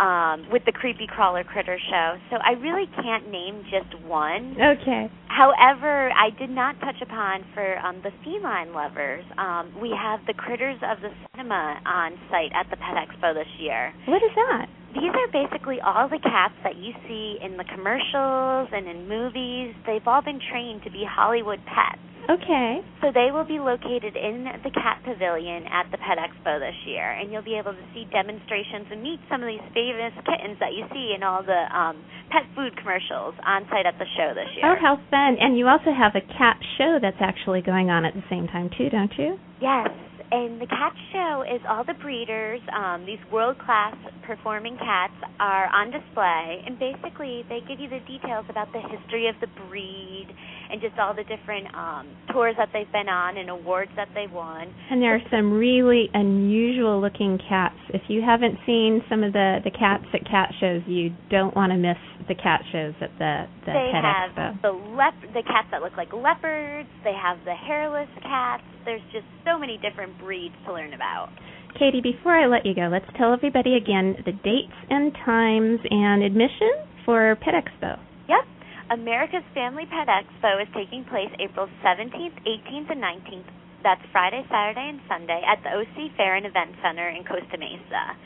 um, 0.00 0.46
with 0.50 0.64
the 0.64 0.72
Creepy 0.72 1.06
Crawler 1.06 1.44
Critter 1.44 1.78
Show. 1.90 2.16
So 2.30 2.37
I 2.37 2.52
really 2.52 2.87
can't 3.02 3.30
name 3.30 3.64
just 3.70 3.90
one. 4.04 4.56
Okay. 4.58 5.11
However, 5.28 6.11
I 6.11 6.30
did 6.38 6.50
not 6.50 6.78
touch 6.80 7.00
upon 7.02 7.44
for 7.54 7.78
um, 7.78 8.02
the 8.02 8.11
feline 8.24 8.72
lovers. 8.72 9.24
Um, 9.37 9.72
we 9.80 9.90
have 9.90 10.20
the 10.26 10.34
Critters 10.34 10.78
of 10.82 11.00
the 11.00 11.11
Cinema 11.32 11.80
on 11.87 12.12
site 12.30 12.52
at 12.54 12.70
the 12.70 12.76
Pet 12.76 12.96
Expo 12.96 13.34
this 13.34 13.50
year. 13.58 13.92
What 14.06 14.22
is 14.22 14.34
that? 14.34 14.66
These 14.94 15.12
are 15.12 15.28
basically 15.30 15.78
all 15.84 16.08
the 16.08 16.18
cats 16.18 16.54
that 16.64 16.76
you 16.76 16.92
see 17.06 17.37
in 17.44 17.56
the 17.56 17.64
commercials 17.64 18.72
and 18.72 18.88
in 18.88 19.06
movies. 19.06 19.74
They've 19.87 20.06
all 20.06 20.22
been 20.22 20.40
trained 20.50 20.82
to 20.84 20.90
be 20.90 21.04
Hollywood 21.04 21.61
pets. 21.66 22.00
Okay. 22.28 22.84
So 23.00 23.08
they 23.08 23.32
will 23.32 23.48
be 23.48 23.56
located 23.56 24.12
in 24.12 24.44
the 24.60 24.68
cat 24.70 25.00
pavilion 25.00 25.64
at 25.64 25.88
the 25.90 25.96
Pet 25.96 26.20
Expo 26.20 26.60
this 26.60 26.76
year, 26.84 27.16
and 27.16 27.32
you'll 27.32 27.46
be 27.46 27.56
able 27.56 27.72
to 27.72 27.86
see 27.96 28.04
demonstrations 28.12 28.84
and 28.92 29.02
meet 29.02 29.18
some 29.32 29.40
of 29.40 29.48
these 29.48 29.64
famous 29.72 30.12
kittens 30.28 30.60
that 30.60 30.76
you 30.76 30.84
see 30.92 31.16
in 31.16 31.24
all 31.24 31.40
the 31.40 31.64
um, 31.72 31.96
pet 32.28 32.44
food 32.54 32.76
commercials 32.76 33.32
on 33.48 33.64
site 33.72 33.88
at 33.88 33.96
the 33.96 34.04
show 34.20 34.36
this 34.36 34.48
year. 34.60 34.68
Oh, 34.68 34.76
how 34.76 35.00
fun. 35.08 35.40
And 35.40 35.56
you 35.56 35.68
also 35.68 35.88
have 35.88 36.12
a 36.12 36.24
cat 36.36 36.60
show 36.76 36.98
that's 37.00 37.20
actually 37.20 37.62
going 37.62 37.88
on 37.88 38.04
at 38.04 38.12
the 38.12 38.24
same 38.28 38.46
time, 38.46 38.68
too, 38.76 38.90
don't 38.92 39.12
you? 39.16 39.40
Yes, 39.60 39.88
and 40.30 40.60
the 40.60 40.66
cat 40.66 40.92
show 41.12 41.42
is 41.42 41.60
all 41.68 41.84
the 41.84 41.94
breeders, 41.94 42.60
um, 42.76 43.06
these 43.06 43.18
world 43.32 43.58
class 43.58 43.96
performing 44.26 44.76
cats 44.76 45.14
are 45.40 45.66
on 45.72 45.90
display, 45.90 46.62
and 46.66 46.78
basically 46.78 47.44
they 47.48 47.60
give 47.66 47.80
you 47.80 47.88
the 47.88 48.00
details 48.06 48.44
about 48.50 48.70
the 48.72 48.80
history 48.80 49.28
of 49.28 49.34
the 49.40 49.46
breed 49.68 50.28
and 50.70 50.80
just 50.80 50.98
all 50.98 51.14
the 51.14 51.24
different 51.24 51.72
um, 51.74 52.06
tours 52.32 52.54
that 52.58 52.68
they've 52.72 52.90
been 52.92 53.08
on 53.08 53.38
and 53.38 53.48
awards 53.48 53.90
that 53.96 54.08
they 54.14 54.26
won. 54.26 54.68
And 54.90 55.00
there 55.00 55.14
are 55.14 55.22
some 55.30 55.52
really 55.52 56.10
unusual 56.12 57.00
looking 57.00 57.38
cats. 57.48 57.78
If 57.94 58.02
you 58.08 58.20
haven't 58.20 58.58
seen 58.66 59.02
some 59.08 59.22
of 59.24 59.32
the 59.32 59.58
the 59.64 59.70
cats 59.70 60.04
at 60.12 60.28
cat 60.28 60.52
shows, 60.60 60.82
you 60.86 61.10
don't 61.30 61.56
want 61.56 61.72
to 61.72 61.78
miss 61.78 61.96
the 62.28 62.34
cat 62.34 62.60
shows 62.70 62.92
at 63.00 63.10
the 63.18 63.48
the 63.64 63.72
they 63.72 63.90
Pet 63.92 64.04
have 64.04 64.30
Expo. 64.36 64.62
the 64.62 64.72
lep- 64.92 65.32
the 65.32 65.42
cats 65.42 65.68
that 65.70 65.80
look 65.80 65.96
like 65.96 66.12
leopards. 66.12 66.88
They 67.02 67.16
have 67.16 67.38
the 67.44 67.54
hairless 67.54 68.08
cats. 68.22 68.62
There's 68.88 69.05
just 69.12 69.29
so 69.44 69.61
many 69.61 69.77
different 69.85 70.16
breeds 70.16 70.57
to 70.64 70.72
learn 70.72 70.96
about. 70.96 71.29
Katie, 71.77 72.01
before 72.01 72.33
I 72.33 72.48
let 72.48 72.64
you 72.64 72.72
go, 72.72 72.88
let's 72.88 73.05
tell 73.20 73.37
everybody 73.37 73.77
again 73.77 74.16
the 74.24 74.33
dates 74.33 74.72
and 74.88 75.12
times 75.29 75.85
and 75.92 76.24
admission 76.24 76.88
for 77.05 77.37
Pet 77.44 77.53
Expo. 77.53 78.01
Yep. 78.33 78.48
America's 78.88 79.44
Family 79.53 79.85
Pet 79.92 80.09
Expo 80.09 80.64
is 80.64 80.72
taking 80.72 81.05
place 81.05 81.29
April 81.37 81.68
17th, 81.85 82.33
18th, 82.48 82.88
and 82.88 83.05
19th. 83.05 83.53
That's 83.85 84.01
Friday, 84.11 84.40
Saturday, 84.48 84.88
and 84.88 85.05
Sunday 85.05 85.44
at 85.44 85.61
the 85.61 85.68
OC 85.68 86.16
Fair 86.16 86.40
and 86.40 86.48
Event 86.48 86.72
Center 86.81 87.12
in 87.12 87.29
Costa 87.29 87.61
Mesa. 87.61 88.16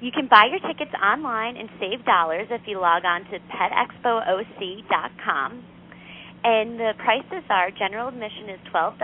You 0.00 0.08
can 0.16 0.32
buy 0.32 0.48
your 0.48 0.64
tickets 0.64 0.96
online 0.96 1.60
and 1.60 1.68
save 1.76 2.08
dollars 2.08 2.48
if 2.48 2.64
you 2.64 2.80
log 2.80 3.04
on 3.04 3.28
to 3.28 3.36
petexpooc.com. 3.52 5.60
And 6.44 6.78
the 6.80 6.92
prices 7.04 7.44
are 7.50 7.70
general 7.70 8.08
admission 8.08 8.48
is 8.48 8.60
$12, 8.72 8.96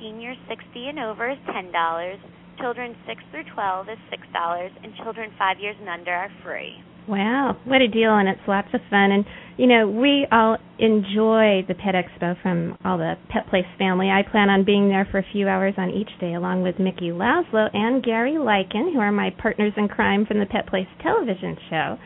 seniors 0.00 0.36
60 0.48 0.88
and 0.88 0.98
over 0.98 1.30
is 1.30 1.38
$10, 1.48 2.16
children 2.60 2.96
6 3.06 3.22
through 3.30 3.44
12 3.54 3.86
is 3.88 3.98
$6, 4.12 4.70
and 4.82 4.92
children 5.02 5.30
5 5.38 5.60
years 5.60 5.76
and 5.80 5.88
under 5.88 6.12
are 6.12 6.30
free. 6.44 6.74
Wow, 7.08 7.56
what 7.64 7.80
a 7.80 7.88
deal, 7.88 8.14
and 8.16 8.28
it's 8.28 8.40
lots 8.46 8.68
of 8.74 8.80
fun. 8.90 9.12
And, 9.12 9.24
you 9.56 9.66
know, 9.66 9.88
we 9.88 10.26
all 10.30 10.58
enjoy 10.78 11.64
the 11.66 11.74
Pet 11.74 11.94
Expo 11.94 12.36
from 12.42 12.76
all 12.84 12.98
the 12.98 13.14
Pet 13.30 13.48
Place 13.48 13.64
family. 13.78 14.10
I 14.10 14.28
plan 14.30 14.50
on 14.50 14.64
being 14.64 14.88
there 14.88 15.08
for 15.10 15.18
a 15.18 15.24
few 15.32 15.48
hours 15.48 15.74
on 15.78 15.88
each 15.90 16.10
day, 16.20 16.34
along 16.34 16.62
with 16.62 16.78
Mickey 16.78 17.08
Laszlo 17.08 17.70
and 17.72 18.04
Gary 18.04 18.34
Lykin, 18.34 18.92
who 18.92 19.00
are 19.00 19.10
my 19.10 19.30
partners 19.40 19.72
in 19.78 19.88
crime 19.88 20.26
from 20.26 20.38
the 20.38 20.46
Pet 20.46 20.66
Place 20.66 20.88
television 21.02 21.56
show. 21.70 21.96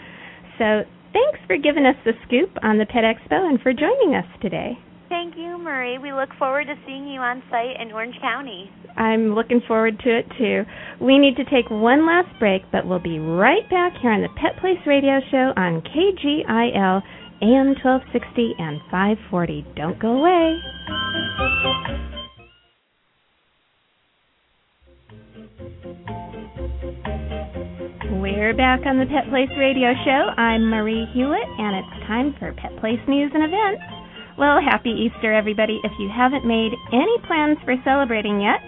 So 0.59 0.83
thanks 1.13 1.41
for 1.49 1.57
giving 1.57 1.85
us 1.85 1.97
the 2.05 2.13
scoop 2.25 2.51
on 2.63 2.79
the 2.79 2.87
Pet 2.87 3.03
Expo 3.03 3.49
and 3.49 3.61
for 3.61 3.73
joining 3.73 4.15
us 4.15 4.27
today. 4.41 4.79
Thank 5.13 5.37
you, 5.37 5.59
Marie. 5.59 5.99
We 5.99 6.11
look 6.11 6.31
forward 6.39 6.69
to 6.69 6.75
seeing 6.87 7.07
you 7.07 7.21
on 7.21 7.43
site 7.51 7.79
in 7.79 7.93
Orange 7.93 8.15
County. 8.23 8.71
I'm 8.97 9.35
looking 9.35 9.61
forward 9.69 10.01
to 10.01 10.09
it 10.09 10.25
too. 10.39 10.65
We 11.05 11.19
need 11.19 11.37
to 11.37 11.45
take 11.45 11.69
one 11.69 12.07
last 12.07 12.33
break, 12.41 12.63
but 12.73 12.87
we'll 12.87 12.99
be 12.99 13.19
right 13.19 13.69
back 13.69 13.93
here 14.01 14.11
on 14.11 14.23
the 14.23 14.33
Pet 14.41 14.59
Place 14.59 14.81
Radio 14.87 15.21
Show 15.31 15.53
on 15.55 15.83
KGIL 15.83 17.03
AM 17.43 17.77
1260 17.85 18.55
and 18.59 18.81
540. 18.91 19.67
Don't 19.77 20.01
go 20.01 20.17
away. 20.17 20.57
We're 28.17 28.57
back 28.57 28.81
on 28.87 28.97
the 28.97 29.05
Pet 29.13 29.29
Place 29.29 29.53
Radio 29.59 29.93
Show. 30.07 30.41
I'm 30.41 30.71
Marie 30.71 31.05
Hulett, 31.15 31.61
and 31.61 31.77
it's 31.77 32.07
time 32.09 32.35
for 32.39 32.55
Pet 32.55 32.81
Place 32.81 33.01
News 33.07 33.31
and 33.35 33.45
Events. 33.45 33.92
Well, 34.39 34.61
happy 34.65 34.91
Easter, 34.91 35.35
everybody. 35.35 35.79
If 35.85 35.93
you 35.99 36.09
haven't 36.09 36.47
made 36.47 36.73
any 36.91 37.19
plans 37.27 37.59
for 37.65 37.77
celebrating 37.85 38.41
yet, 38.41 38.63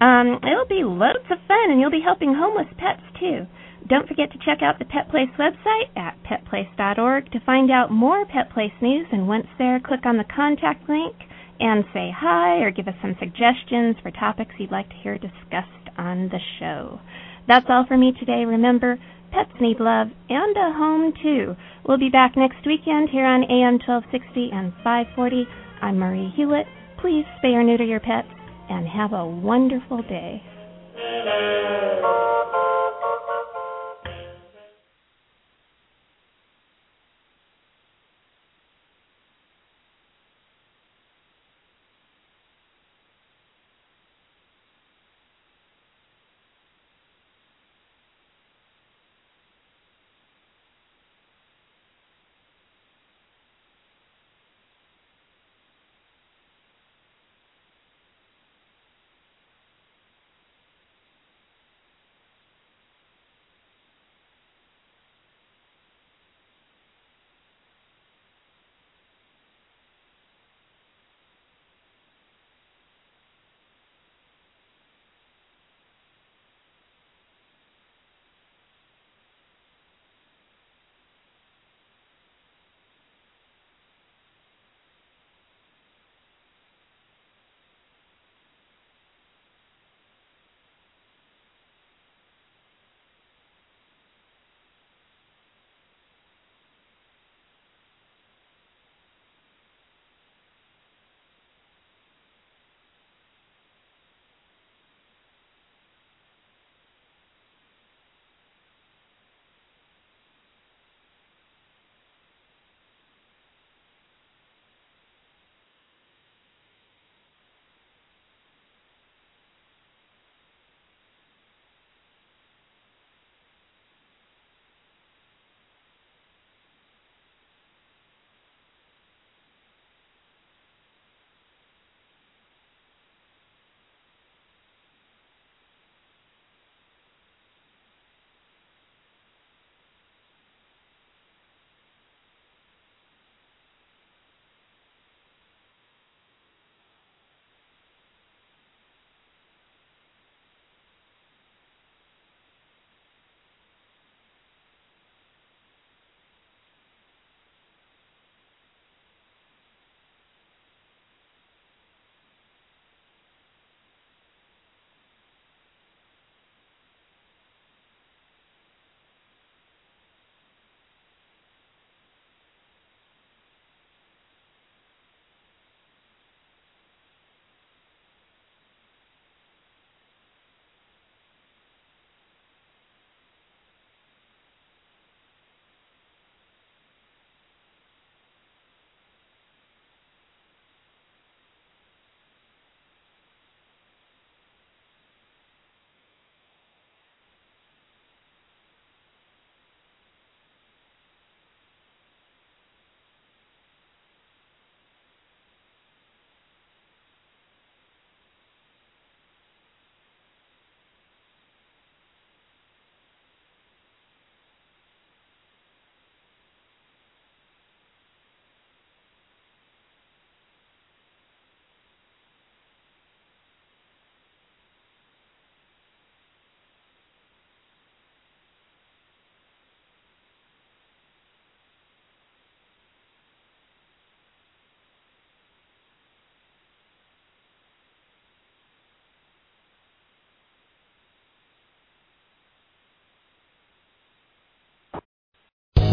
Um, 0.00 0.40
it'll 0.42 0.68
be 0.68 0.84
loads 0.84 1.26
of 1.30 1.38
fun, 1.48 1.70
and 1.70 1.80
you'll 1.80 1.90
be 1.90 2.04
helping 2.04 2.34
homeless 2.34 2.68
pets 2.78 3.02
too. 3.18 3.46
Don't 3.88 4.08
forget 4.08 4.30
to 4.32 4.38
check 4.38 4.62
out 4.62 4.78
the 4.78 4.84
Pet 4.84 5.08
Place 5.10 5.30
website 5.38 5.88
at 5.96 6.16
petplace.org 6.24 7.30
to 7.32 7.40
find 7.40 7.70
out 7.70 7.90
more 7.90 8.24
Pet 8.26 8.50
Place 8.50 8.72
news. 8.80 9.06
And 9.12 9.28
once 9.28 9.46
there, 9.58 9.80
click 9.80 10.04
on 10.04 10.18
the 10.18 10.24
contact 10.24 10.88
link 10.88 11.14
and 11.60 11.84
say 11.92 12.10
hi 12.14 12.58
or 12.58 12.70
give 12.70 12.88
us 12.88 12.94
some 13.02 13.16
suggestions 13.18 13.96
for 14.02 14.10
topics 14.10 14.54
you'd 14.58 14.70
like 14.70 14.88
to 14.88 14.94
hear 14.96 15.18
discussed 15.18 15.88
on 15.96 16.28
the 16.28 16.38
show. 16.58 17.00
That's 17.46 17.66
all 17.68 17.84
for 17.86 17.96
me 17.96 18.12
today. 18.18 18.44
Remember, 18.44 18.98
pets 19.32 19.50
need 19.60 19.80
love 19.80 20.08
and 20.28 20.56
a 20.56 20.72
home 20.76 21.12
too. 21.22 21.56
We'll 21.86 21.98
be 21.98 22.10
back 22.10 22.36
next 22.36 22.66
weekend 22.66 23.10
here 23.10 23.24
on 23.24 23.44
AM 23.44 23.78
1260 23.86 24.50
and 24.52 24.72
540. 24.84 25.46
I'm 25.82 25.98
Marie 25.98 26.32
Hulett. 26.36 26.66
Please 27.00 27.24
spay 27.42 27.54
or 27.54 27.64
neuter 27.64 27.84
your 27.84 28.00
pets 28.00 28.28
and 28.68 28.86
have 28.86 29.12
a 29.12 29.26
wonderful 29.26 30.02
day. 30.02 30.42